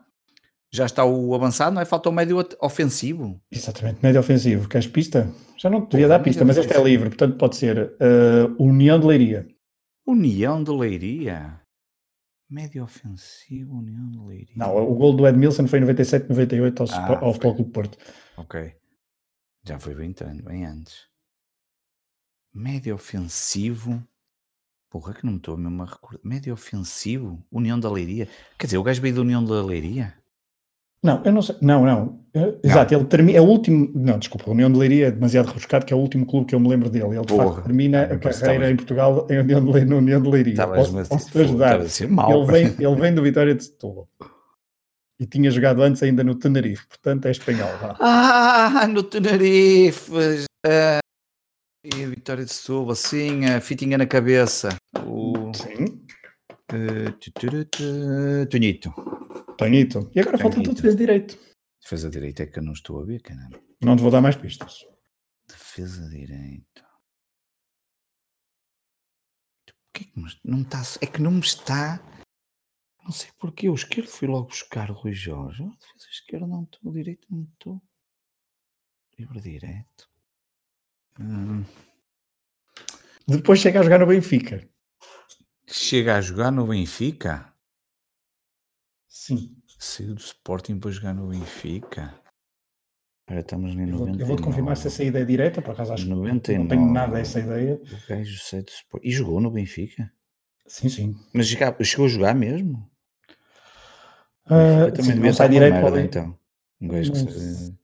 Já 0.70 0.84
está 0.84 1.04
o 1.04 1.34
avançado, 1.34 1.74
não 1.74 1.80
é? 1.80 1.84
Falta 1.84 2.08
o 2.08 2.12
médio 2.12 2.36
ofensivo. 2.60 3.40
Exatamente, 3.50 4.00
médio 4.02 4.20
ofensivo. 4.20 4.68
Queres 4.68 4.86
pista? 4.86 5.32
Já 5.56 5.70
não 5.70 5.84
te 5.86 5.92
devia 5.92 6.08
dar 6.08 6.18
pista, 6.22 6.44
mas 6.44 6.58
este 6.58 6.72
é 6.74 6.82
livre, 6.82 7.08
portanto 7.08 7.36
pode 7.38 7.56
ser 7.56 7.96
eh, 7.98 8.44
União 8.58 9.00
de 9.00 9.06
Leiria. 9.06 9.48
União 10.06 10.62
de 10.62 10.70
Leiria. 10.70 11.60
Médio 12.50 12.82
ofensivo, 12.84 13.76
União 13.76 14.10
de 14.10 14.18
Leiria. 14.18 14.54
Não, 14.56 14.76
o 14.76 14.94
gol 14.94 15.14
do 15.14 15.26
Edmilson 15.26 15.66
foi 15.66 15.78
em 15.78 15.82
97, 15.82 16.28
98 16.28 16.82
ao, 16.82 16.88
Ah, 16.92 17.18
ao. 17.20 17.32
Futebol 17.32 17.54
Clube 17.56 17.72
Porto. 17.72 17.98
Ok. 18.36 18.74
Já 19.66 19.78
foi 19.78 19.94
bem, 19.94 20.14
bem 20.44 20.64
antes. 20.64 21.06
Médio 22.54 22.94
ofensivo. 22.94 24.02
Porra, 24.90 25.12
que 25.12 25.24
não 25.26 25.32
me 25.32 25.38
estou 25.38 25.56
mesmo 25.58 25.82
a 25.82 25.86
recordar. 25.86 26.20
Médio 26.24 26.54
ofensivo? 26.54 27.44
União 27.52 27.78
da 27.78 27.90
Leiria. 27.90 28.26
Quer 28.58 28.66
dizer, 28.66 28.78
o 28.78 28.82
gajo 28.82 29.02
veio 29.02 29.14
da 29.16 29.20
União 29.20 29.44
da 29.44 29.62
Leiria? 29.62 30.14
Não, 31.02 31.22
eu 31.24 31.32
não 31.32 31.42
sei. 31.42 31.56
Não, 31.62 31.84
não. 31.84 32.20
Eh, 32.34 32.54
Exato, 32.64 32.92
ele 32.94 33.04
termina. 33.04 33.38
É 33.38 33.40
o 33.40 33.44
último. 33.44 33.90
Não, 33.94 34.18
desculpa, 34.18 34.48
a 34.48 34.52
União 34.52 34.70
de 34.70 34.78
Leiria 34.78 35.06
é 35.06 35.10
demasiado 35.10 35.46
rebuscado, 35.46 35.86
que 35.86 35.92
é 35.92 35.96
o 35.96 36.00
último 36.00 36.26
clube 36.26 36.46
que 36.46 36.54
eu 36.54 36.60
me 36.60 36.68
lembro 36.68 36.90
dele. 36.90 37.06
Ele 37.16 37.20
de 37.20 37.26
Porra. 37.26 37.44
facto 37.52 37.64
termina 37.64 38.00
Ah, 38.02 38.14
a 38.14 38.18
carreira 38.18 38.70
em 38.70 38.76
Portugal 38.76 39.26
em 39.30 39.38
União 39.38 39.64
de, 39.64 39.72
Le- 39.72 39.84
na 39.84 39.96
União 39.96 40.20
de 40.20 40.28
Leiria. 40.28 40.52
Estavas 40.54 40.76
posso, 40.78 40.92
mas 40.94 41.08
posso 41.08 41.26
te 41.26 41.32
fogo, 41.32 41.44
ajudar. 41.44 41.78
mau. 42.08 42.42
Ele 42.42 42.52
vem, 42.52 42.66
ele 42.86 42.96
vem 43.00 43.14
do 43.14 43.22
Vitória 43.22 43.54
de 43.54 43.64
Setúbal. 43.64 44.08
E 45.20 45.26
tinha 45.26 45.50
jogado 45.50 45.82
antes 45.82 46.02
ainda 46.02 46.22
no 46.24 46.34
Tenerife, 46.36 46.86
portanto 46.88 47.26
é 47.26 47.30
espanhol. 47.30 47.68
vá. 47.80 47.96
Ah, 48.00 48.86
no 48.88 49.02
Tenerife. 49.02 50.12
Ah, 50.66 50.98
e 51.84 52.04
a 52.04 52.08
Vitória 52.08 52.44
de 52.44 52.52
Setúbal, 52.52 52.94
sim, 52.96 53.44
a 53.46 53.60
fitinha 53.60 53.96
na 53.98 54.06
cabeça. 54.06 54.68
O 55.06 55.52
Sim, 55.54 56.02
tu, 58.80 58.92
Tonhito. 59.58 60.00
Tonhito. 60.00 60.10
E 60.16 60.20
agora 60.20 60.38
falta 60.38 60.56
tudo 60.62 60.74
defesa 60.74 60.96
direito. 60.96 61.38
Defesa 61.82 62.08
direita 62.10 62.42
é 62.42 62.46
que 62.46 62.58
eu 62.58 62.62
não 62.62 62.72
estou 62.72 63.00
a 63.02 63.04
ver, 63.04 63.20
caramba. 63.20 63.60
Não 63.82 63.96
te 63.96 64.02
vou 64.02 64.10
dar 64.10 64.20
mais 64.20 64.36
pistas. 64.36 64.84
Defesa 65.46 66.08
direito. 66.08 66.84
Porquê 69.92 70.04
que 70.04 70.20
me- 70.20 70.40
não 70.44 70.62
está. 70.62 70.82
É 71.00 71.06
que 71.06 71.20
não 71.20 71.30
me 71.32 71.40
está. 71.40 72.00
Não 73.04 73.10
sei 73.12 73.30
porquê. 73.38 73.68
O 73.68 73.74
esquerdo 73.74 74.08
fui 74.08 74.28
logo 74.28 74.48
buscar 74.48 74.90
o 74.90 74.94
Rui 74.94 75.12
Jorge. 75.12 75.62
Oh, 75.62 75.70
defesa 75.70 76.08
esquerda 76.10 76.46
não 76.46 76.64
estou. 76.64 76.90
O 76.90 76.92
direito 76.94 77.26
não 77.30 77.44
estou. 77.44 77.82
Livre 79.18 79.40
direto. 79.40 80.08
Hum, 81.18 81.64
Depois 83.26 83.58
chega 83.60 83.80
a 83.80 83.82
jogar 83.82 83.98
no 83.98 84.06
Benfica. 84.06 84.68
chega 85.66 86.16
a 86.16 86.20
jogar 86.20 86.50
no 86.52 86.66
Benfica. 86.66 87.52
Sim. 89.28 89.56
Saiu 89.78 90.14
do 90.14 90.20
Sporting 90.20 90.78
para 90.80 90.90
jogar 90.90 91.14
no 91.14 91.28
Benfica. 91.28 92.14
Agora 93.26 93.40
estamos 93.42 93.72
em 93.72 93.80
Eu 93.82 93.86
vou- 93.98 93.98
99. 94.06 94.22
eu 94.22 94.26
vou-te 94.26 94.42
confirmar 94.42 94.76
se 94.76 94.86
essa 94.86 95.04
ideia 95.04 95.22
é 95.22 95.26
direta, 95.26 95.60
por 95.60 95.72
acaso 95.72 95.92
acho 95.92 96.04
que 96.04 96.08
não 96.10 96.16
99. 96.18 96.68
tenho 96.68 96.90
nada 96.92 97.12
dessa 97.14 97.40
ideia. 97.40 97.74
O 97.74 98.08
gajo 98.08 98.38
sai 98.42 98.62
do 98.62 98.70
Sporting. 98.70 99.06
E 99.06 99.10
jogou 99.12 99.40
no 99.40 99.50
Benfica? 99.50 100.10
Sim, 100.66 100.88
sim. 100.88 101.16
Mas 101.34 101.46
chegou 101.46 102.06
a 102.06 102.08
jogar 102.08 102.34
mesmo? 102.34 102.90
Ah, 104.46 104.84
Benfica 104.86 105.02
sim, 105.02 105.08
devia 105.08 105.22
não 105.24 105.30
estar 105.30 105.46
direito 105.48 105.74
merda, 105.74 106.00
então. 106.00 106.38
Um 106.80 106.88
gajo 106.88 107.12
que 107.12 107.18
Não 107.18 107.78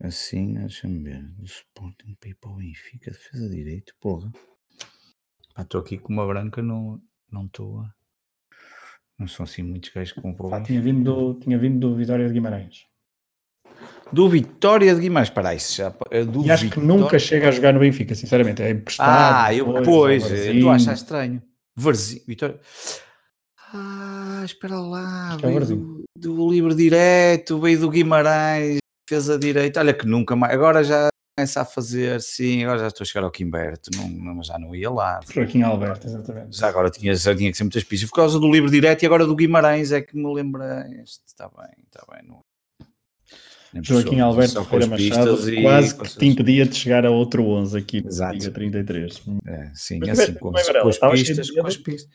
Assim, 0.00 0.54
deixa-me 0.54 1.02
ver. 1.02 1.22
Do 1.32 1.44
Sporting 1.44 2.14
para 2.20 2.28
ir 2.30 2.34
para 2.34 2.50
o 2.50 2.56
Benfica, 2.56 3.10
defesa 3.10 3.48
direito, 3.48 3.94
porra. 3.98 4.30
Estou 5.58 5.80
aqui 5.80 5.98
com 5.98 6.12
uma 6.12 6.26
branca, 6.26 6.62
não 6.62 7.02
não 7.32 7.46
estou 7.46 7.80
a. 7.80 7.94
Não 9.18 9.26
são 9.26 9.44
assim 9.44 9.62
muitos 9.62 9.90
gajos 9.90 10.12
que 10.12 10.20
compram. 10.20 10.48
Pá, 10.50 10.60
tinha, 10.60 10.80
vindo 10.80 11.02
do, 11.02 11.40
tinha 11.40 11.58
vindo 11.58 11.78
do 11.88 11.96
Vitória 11.96 12.26
de 12.26 12.32
Guimarães. 12.32 12.84
Do 14.12 14.28
Vitória 14.28 14.94
de 14.94 15.00
Guimarães, 15.00 15.28
para 15.30 15.54
isso 15.54 15.76
já. 15.76 15.92
é 16.10 16.24
Do 16.24 16.44
E 16.46 16.50
acho 16.50 16.64
que 16.68 16.78
Vitória- 16.78 16.88
nunca 16.88 17.18
chega 17.18 17.48
a 17.48 17.50
jogar 17.50 17.72
no 17.74 17.80
Benfica, 17.80 18.14
sinceramente. 18.14 18.62
É 18.62 18.70
emprestado. 18.70 19.46
Ah, 19.46 19.52
eu, 19.54 19.66
depois, 19.72 20.22
pois, 20.22 20.24
ao 20.24 20.30
eu 20.30 20.36
Varzim. 20.36 20.56
estou 20.56 20.70
a 20.70 20.74
achar 20.74 20.94
estranho. 20.94 21.42
Varzinho, 21.76 22.22
Vitória. 22.26 22.60
Ah, 23.72 24.42
espera 24.44 24.76
lá, 24.80 25.36
que 25.38 25.44
é 25.46 25.60
do, 25.60 26.04
do 26.16 26.50
livre 26.50 26.74
direto, 26.74 27.60
veio 27.60 27.78
do 27.80 27.90
Guimarães, 27.90 28.78
fez 29.08 29.28
a 29.28 29.36
direita. 29.36 29.80
Olha 29.80 29.92
que 29.92 30.06
nunca 30.06 30.34
mais, 30.34 30.54
agora 30.54 30.82
já 30.82 31.08
começa 31.38 31.60
a 31.60 31.64
fazer, 31.64 32.20
sim, 32.20 32.64
agora 32.64 32.80
já 32.80 32.88
estou 32.88 33.04
a 33.04 33.06
chegar 33.06 33.24
ao 33.24 33.30
Quimberto, 33.30 33.90
não, 33.94 34.08
não, 34.08 34.34
mas 34.34 34.48
já 34.48 34.58
não 34.58 34.74
ia 34.74 34.90
lá. 34.90 35.20
Joaquim 35.32 35.62
Alberto, 35.62 36.08
exatamente. 36.08 36.58
Já 36.58 36.68
agora 36.68 36.90
tinha, 36.90 37.14
já 37.14 37.34
tinha 37.34 37.48
que 37.48 37.56
ser 37.56 37.62
muitas 37.62 37.84
pistas. 37.84 38.10
Por 38.10 38.16
causa 38.16 38.40
do 38.40 38.50
livre 38.50 38.68
direto 38.68 39.04
e 39.04 39.06
agora 39.06 39.24
do 39.24 39.36
Guimarães 39.36 39.92
é 39.92 40.00
que 40.00 40.16
me 40.16 40.34
lembra 40.34 40.84
este. 41.00 41.20
Está 41.26 41.48
bem, 41.48 41.70
está 41.86 42.04
bem. 42.12 42.26
Não... 42.26 42.40
Nem 43.72 43.84
Joaquim 43.84 44.10
pessoa, 44.10 44.24
Alberto 44.24 44.64
Ferreira 44.64 44.86
Machado 44.88 45.50
e 45.50 45.62
quase 45.62 45.96
que 45.96 46.18
te 46.18 46.26
impedia 46.26 46.66
de 46.66 46.74
chegar 46.74 47.06
a 47.06 47.10
outro 47.10 47.44
11 47.44 47.78
aqui 47.78 48.00
no 48.00 48.08
Exato. 48.08 48.34
Liga 48.34 48.50
33. 48.50 49.22
É, 49.46 49.70
sim, 49.74 49.98
Mas 50.00 50.08
assim, 50.08 50.32
tiveste 50.32 50.32
com, 50.32 50.50
com 50.50 50.58
as 50.58 51.22
pistas, 51.22 51.50
com 51.52 51.66
as 51.66 51.76
pistas. 51.76 52.10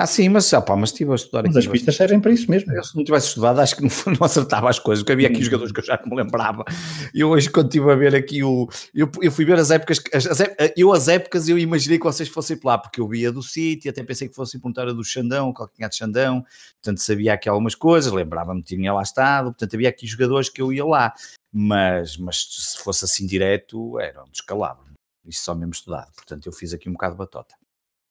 Ah, 0.00 0.06
sim, 0.06 0.28
mas, 0.28 0.54
ah, 0.54 0.62
pá, 0.62 0.76
mas 0.76 0.90
estive 0.90 1.10
a 1.10 1.16
estudar 1.16 1.42
Mas 1.42 1.56
aqui. 1.56 1.66
as 1.66 1.72
pistas 1.72 1.96
servem 1.96 2.20
para 2.20 2.30
isso 2.30 2.48
mesmo. 2.48 2.72
Eu, 2.72 2.84
se 2.84 2.96
não 2.96 3.02
tivesse 3.02 3.26
estudado, 3.26 3.58
acho 3.60 3.74
que 3.74 3.82
não, 3.82 3.90
não 4.20 4.24
acertava 4.24 4.70
as 4.70 4.78
coisas, 4.78 5.02
porque 5.02 5.12
havia 5.14 5.26
aqui 5.26 5.38
Hum. 5.40 5.42
jogadores 5.42 5.72
que 5.72 5.80
eu 5.80 5.84
já 5.84 6.00
não 6.06 6.16
me 6.16 6.22
lembrava. 6.22 6.64
E 7.12 7.18
eu 7.18 7.30
hoje, 7.30 7.50
quando 7.50 7.66
estive 7.66 7.90
a 7.90 7.96
ver 7.96 8.14
aqui 8.14 8.44
o. 8.44 8.68
Eu, 8.94 9.10
eu 9.20 9.32
fui 9.32 9.44
ver 9.44 9.58
as 9.58 9.72
épocas. 9.72 10.00
As, 10.14 10.24
as 10.26 10.40
ép- 10.40 10.72
eu, 10.76 10.92
as 10.92 11.08
épocas, 11.08 11.48
eu 11.48 11.58
imaginei 11.58 11.98
que 11.98 12.04
vocês 12.04 12.28
fossem 12.28 12.56
lá, 12.62 12.78
porque 12.78 13.00
eu 13.00 13.08
via 13.08 13.32
do 13.32 13.42
City, 13.42 13.88
até 13.88 14.04
pensei 14.04 14.28
que 14.28 14.36
fossem 14.36 14.60
perguntar 14.60 14.86
a 14.86 14.92
do 14.92 15.02
Xandão, 15.02 15.52
qual 15.52 15.66
que 15.68 15.74
tinha 15.74 15.88
de 15.88 15.96
Xandão, 15.96 16.44
portanto 16.80 16.98
sabia 16.98 17.32
aqui 17.34 17.48
algumas 17.48 17.74
coisas, 17.74 18.12
lembrava-me 18.12 18.62
que 18.62 18.76
tinha 18.76 18.92
lá 18.92 19.02
estado, 19.02 19.46
portanto 19.46 19.74
havia 19.74 19.88
aqui 19.88 20.06
jogadores 20.06 20.48
que 20.48 20.62
eu 20.62 20.72
ia 20.72 20.84
lá, 20.84 21.12
mas, 21.52 22.16
mas 22.16 22.46
se 22.48 22.78
fosse 22.78 23.04
assim 23.04 23.26
direto, 23.26 23.98
era 23.98 24.22
um 24.22 24.30
descalabro. 24.30 24.84
Isso 25.26 25.42
só 25.42 25.56
mesmo 25.56 25.72
estudado, 25.72 26.12
portanto 26.14 26.46
eu 26.46 26.52
fiz 26.52 26.72
aqui 26.72 26.88
um 26.88 26.92
bocado 26.92 27.14
de 27.14 27.18
batota. 27.18 27.54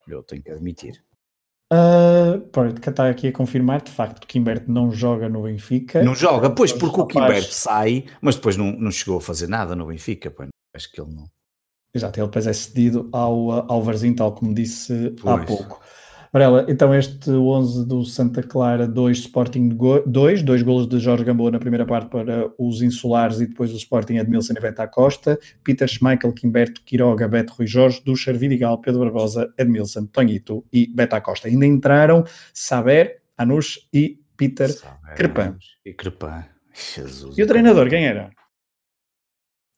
Eu 0.06 0.21
tenho 0.21 0.43
que 0.43 0.52
admitir. 0.52 1.02
Uh, 1.73 2.39
pronto, 2.51 2.80
que 2.80 2.89
está 2.89 3.10
aqui 3.10 3.27
a 3.27 3.32
confirmar, 3.32 3.82
de 3.82 3.91
facto, 3.91 4.21
que 4.21 4.27
Kimberto 4.27 4.71
não 4.71 4.91
joga 4.91 5.27
no 5.27 5.43
Benfica. 5.43 6.01
Não 6.01 6.15
joga, 6.15 6.49
pois, 6.49 6.71
porque 6.71 7.01
o 7.01 7.06
Quimberto 7.06 7.53
sai, 7.53 8.06
mas 8.21 8.36
depois 8.36 8.56
não, 8.56 8.71
não 8.71 8.89
chegou 8.89 9.17
a 9.17 9.21
fazer 9.21 9.47
nada 9.47 9.75
no 9.75 9.88
Benfica, 9.88 10.32
pois, 10.32 10.47
acho 10.73 10.91
que 10.91 11.01
ele 11.01 11.13
não. 11.13 11.25
Exato, 11.93 12.19
ele 12.19 12.27
depois 12.27 12.47
é 12.47 12.53
cedido 12.53 13.10
ao, 13.12 13.47
uh, 13.47 13.65
ao 13.67 13.84
Varzim, 13.84 14.13
tal 14.13 14.34
como 14.34 14.53
disse 14.53 15.13
há 15.19 15.21
Pois. 15.21 15.45
pouco. 15.45 15.82
Varela, 16.32 16.66
então 16.68 16.94
este 16.94 17.30
11 17.30 17.86
do 17.88 18.04
Santa 18.04 18.44
Clara, 18.44 18.88
2 18.88 19.18
Sporting 19.20 19.70
2, 20.06 20.44
dois 20.44 20.62
golos 20.62 20.88
de 20.88 21.00
Jorge 21.00 21.24
Gamboa 21.24 21.52
na 21.52 21.60
primeira 21.60 21.86
parte 21.86 22.10
para 22.10 22.52
os 22.58 22.82
insulares 22.82 23.40
e 23.40 23.48
depois 23.48 23.72
o 23.74 23.78
Sporting 23.78 24.18
Edmilson 24.18 24.54
e 24.58 24.62
Beta 24.62 24.88
Costa, 24.88 25.40
Peter 25.63 25.88
Schmeichel, 25.88 26.34
Quimberto, 26.34 26.82
Quiroga, 26.84 27.28
Beto 27.28 27.54
Rui 27.54 27.68
Jorge, 27.68 28.02
Ducher, 28.04 28.38
Vidigal, 28.38 28.80
Pedro 28.80 29.02
Barbosa, 29.02 29.54
Edmilson, 29.58 30.06
Tonhito 30.06 30.66
e 30.72 30.88
Beta 30.88 31.20
Costa. 31.22 31.48
Ainda 31.48 31.66
entraram 31.66 32.24
Saber, 32.54 33.22
Anush 33.38 33.80
e 33.94 34.20
Peter 34.36 34.70
Crepin. 35.16 35.56
E 35.86 35.94
Crepin. 35.94 36.44
Jesus. 36.74 37.38
E 37.38 37.44
o 37.44 37.48
treinador, 37.48 37.90
quem 37.90 38.06
era? 38.06 38.30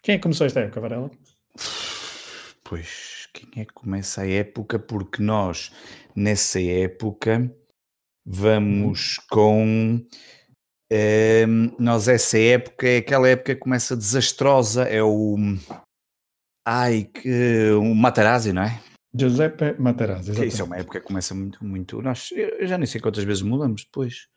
Quem 0.02 0.16
é 0.16 0.20
começou 0.20 0.48
esta 0.48 0.62
época, 0.62 0.82
Varela? 0.82 1.10
Pois, 2.64 3.18
quem 3.47 3.63
é 3.63 3.65
que 3.65 3.73
começa 3.73 4.21
a 4.21 4.30
época? 4.30 4.80
Porque 4.80 5.21
nós, 5.21 5.71
nessa 6.15 6.62
época, 6.62 7.54
vamos 8.25 9.17
uhum. 9.17 9.23
com. 9.30 10.06
É, 10.91 11.45
nós, 11.78 12.08
essa 12.08 12.38
época 12.38 12.88
é 12.88 12.97
aquela 12.97 13.28
época 13.30 13.54
que 13.54 13.62
começa 13.62 13.95
desastrosa, 13.95 14.84
é 14.84 15.04
o. 15.04 15.36
Ai, 16.65 17.04
que. 17.04 17.71
O 17.71 17.93
Matarazzi, 17.95 18.54
não 18.54 18.63
é? 18.63 18.82
Giuseppe 19.13 19.75
Materazzi. 19.80 20.32
Exatamente. 20.32 20.54
Isso 20.54 20.62
é 20.62 20.65
uma 20.65 20.78
época 20.78 20.99
que 20.99 21.08
começa 21.08 21.34
muito. 21.34 21.63
muito 21.63 22.02
nós, 22.02 22.30
eu 22.32 22.67
já 22.67 22.78
nem 22.78 22.86
sei 22.86 23.02
quantas 23.02 23.23
vezes 23.23 23.41
mudamos 23.41 23.84
depois. 23.84 24.28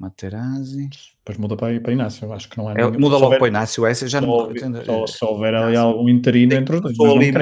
Materazzi. 0.00 0.88
Depois 1.18 1.36
muda 1.36 1.56
para, 1.56 1.78
para 1.78 1.92
Inácio, 1.92 2.32
acho 2.32 2.48
que 2.48 2.56
não 2.56 2.70
é. 2.70 2.80
é 2.80 2.84
muda 2.86 3.16
logo 3.16 3.26
houver, 3.26 3.38
para 3.38 3.48
Inácio, 3.48 3.84
essa 3.84 4.08
já 4.08 4.18
não 4.18 4.50
só, 4.82 5.06
se 5.06 5.22
houver 5.22 5.54
ali 5.54 5.76
algum 5.76 6.08
interino 6.08 6.54
entre 6.54 6.76
os 6.76 6.96
dois. 6.96 7.34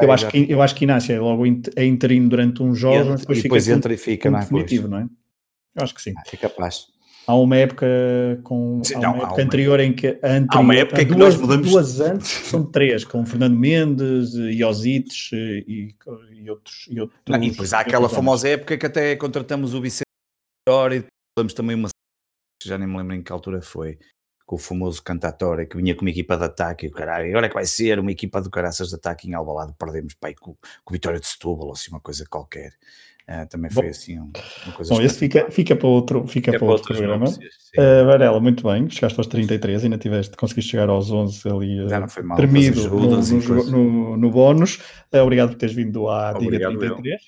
eu, 0.00 0.12
acho 0.12 0.28
que, 0.28 0.46
eu 0.48 0.62
acho 0.62 0.74
que 0.76 0.84
Inácio 0.84 1.12
é 1.12 1.18
logo 1.18 1.44
é 1.74 1.84
interino 1.84 2.28
durante 2.28 2.62
uns 2.62 2.78
jogos, 2.78 3.08
mas 3.08 3.20
depois, 3.22 3.42
depois 3.42 3.68
entra 3.68 3.92
e 3.92 3.96
fica, 3.96 4.30
não 4.30 4.38
é? 4.38 4.42
Definitivo, 4.42 4.86
não 4.86 4.98
é? 4.98 5.08
Eu 5.74 5.82
acho 5.82 5.92
que 5.92 6.00
sim. 6.00 6.14
Ah, 6.16 6.22
fica 6.24 6.48
capaz. 6.48 6.86
Há 7.26 7.34
uma 7.34 7.56
época 7.56 7.86
com 8.44 8.80
sim, 8.84 8.94
há 8.94 8.98
uma 8.98 9.06
não, 9.06 9.14
época 9.16 9.26
há 9.26 9.34
uma 9.34 9.42
anterior 9.42 9.80
em 9.80 9.92
que 9.92 10.08
anterior, 10.22 10.48
há 10.50 10.60
uma 10.60 10.74
época 10.76 11.02
em 11.02 11.06
que 11.08 11.14
duas, 11.14 11.36
mudamos... 11.36 11.70
duas 11.70 12.00
antes 12.00 12.28
são 12.28 12.64
três, 12.64 13.02
com 13.02 13.26
Fernando 13.26 13.58
Mendes, 13.58 14.34
Iosites 14.34 15.30
e, 15.32 15.96
e, 16.32 16.50
outros, 16.50 16.86
e 16.88 17.00
outros. 17.00 17.20
Não, 17.28 17.42
e 17.42 17.50
depois 17.50 17.72
há 17.72 17.80
aquela 17.80 18.08
famosa 18.08 18.48
época 18.48 18.78
que 18.78 18.86
até 18.86 19.16
contratamos 19.16 19.74
o 19.74 19.80
Vicente 19.80 20.04
e 20.92 21.04
damos 21.36 21.52
também 21.52 21.74
uma 21.74 21.88
já 22.68 22.78
nem 22.78 22.88
me 22.88 22.96
lembro 22.96 23.14
em 23.14 23.22
que 23.22 23.32
altura 23.32 23.60
foi, 23.60 23.98
com 24.46 24.56
o 24.56 24.58
famoso 24.58 25.02
Cantatória, 25.02 25.66
que 25.66 25.76
vinha 25.76 25.94
com 25.94 26.02
uma 26.02 26.10
equipa 26.10 26.36
de 26.36 26.44
ataque, 26.44 26.86
e 26.86 26.88
o 26.88 26.92
caralho, 26.92 27.28
agora 27.28 27.46
é 27.46 27.48
que 27.48 27.54
vai 27.54 27.66
ser 27.66 27.98
uma 27.98 28.10
equipa 28.10 28.40
de 28.42 28.50
caraças 28.50 28.88
de 28.88 28.94
ataque 28.94 29.28
em 29.28 29.34
Albalade, 29.34 29.74
perdemos 29.78 30.14
pai, 30.14 30.34
com, 30.34 30.56
com 30.84 30.92
Vitória 30.92 31.18
de 31.18 31.26
Setúbal, 31.26 31.66
ou 31.66 31.72
assim, 31.72 31.90
uma 31.90 32.00
coisa 32.00 32.24
qualquer. 32.28 32.72
Uh, 33.26 33.48
também 33.48 33.70
foi 33.70 33.84
Bom, 33.84 33.88
assim 33.88 34.18
uma 34.18 34.74
coisa 34.76 34.94
Bom, 34.94 35.00
esse 35.00 35.18
fica, 35.18 35.50
fica 35.50 35.74
para 35.74 35.88
outro, 35.88 36.26
fica 36.26 36.52
para 36.58 36.66
outro 36.66 36.94
programa. 36.94 37.24
Uh, 37.24 38.04
Varela, 38.04 38.38
muito 38.38 38.68
bem, 38.68 38.86
chegaste 38.90 39.18
aos 39.18 39.26
33, 39.28 39.84
ainda 39.84 39.96
tiveste, 39.96 40.36
conseguiste 40.36 40.72
chegar 40.72 40.90
aos 40.90 41.10
11 41.10 41.48
ali, 41.48 41.80
uh, 41.80 41.88
não 41.88 42.06
foi 42.06 42.22
mal, 42.22 42.36
tremido 42.36 42.86
no, 42.86 43.00
no, 43.00 43.64
no, 43.64 44.16
no, 44.18 44.30
bónus. 44.30 44.76
Uh, 45.10 45.22
obrigado 45.22 45.52
por 45.52 45.56
teres 45.56 45.74
vindo 45.74 46.06
à 46.10 46.34
Diga 46.34 46.68
33. 46.68 47.22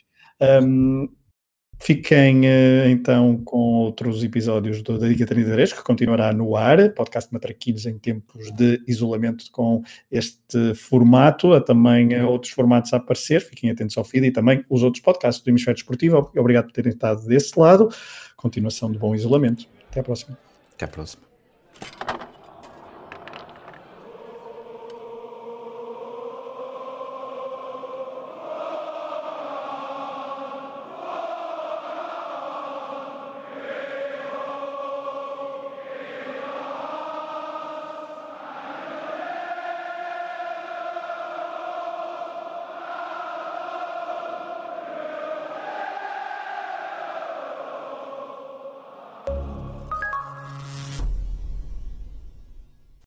Fiquem 1.79 2.41
uh, 2.41 2.89
então 2.89 3.37
com 3.45 3.59
outros 3.75 4.25
episódios 4.25 4.83
do, 4.83 4.99
da 4.99 5.09
Dica 5.09 5.27
33, 5.27 5.73
que 5.73 5.83
continuará 5.83 6.33
no 6.33 6.57
ar, 6.57 6.93
podcast 6.95 7.33
Matraquilhos 7.33 7.87
em 7.87 7.99
tempos 7.99 8.51
de 8.53 8.83
isolamento 8.89 9.45
com 9.53 9.83
este 10.11 10.75
formato, 10.75 11.53
há 11.53 11.61
também 11.61 12.19
uh, 12.19 12.29
outros 12.29 12.53
formatos 12.53 12.93
a 12.93 12.97
aparecer, 12.97 13.41
fiquem 13.41 13.71
atentos 13.71 13.97
ao 13.97 14.05
feed 14.05 14.27
e 14.27 14.31
também 14.31 14.65
os 14.71 14.83
outros 14.83 15.03
podcasts 15.03 15.45
do 15.45 15.51
Hemisfério 15.51 15.77
Desportivo. 15.77 16.31
Obrigado 16.37 16.67
por 16.67 16.73
terem 16.73 16.93
estado 16.93 17.27
desse 17.27 17.59
lado. 17.59 17.89
Continuação 18.37 18.91
de 18.91 18.99
bom 18.99 19.15
isolamento. 19.15 19.67
Até 19.91 20.01
à 20.01 20.03
próxima. 20.03 20.39
Até 20.75 20.85
à 20.87 20.89
próxima. 20.89 22.26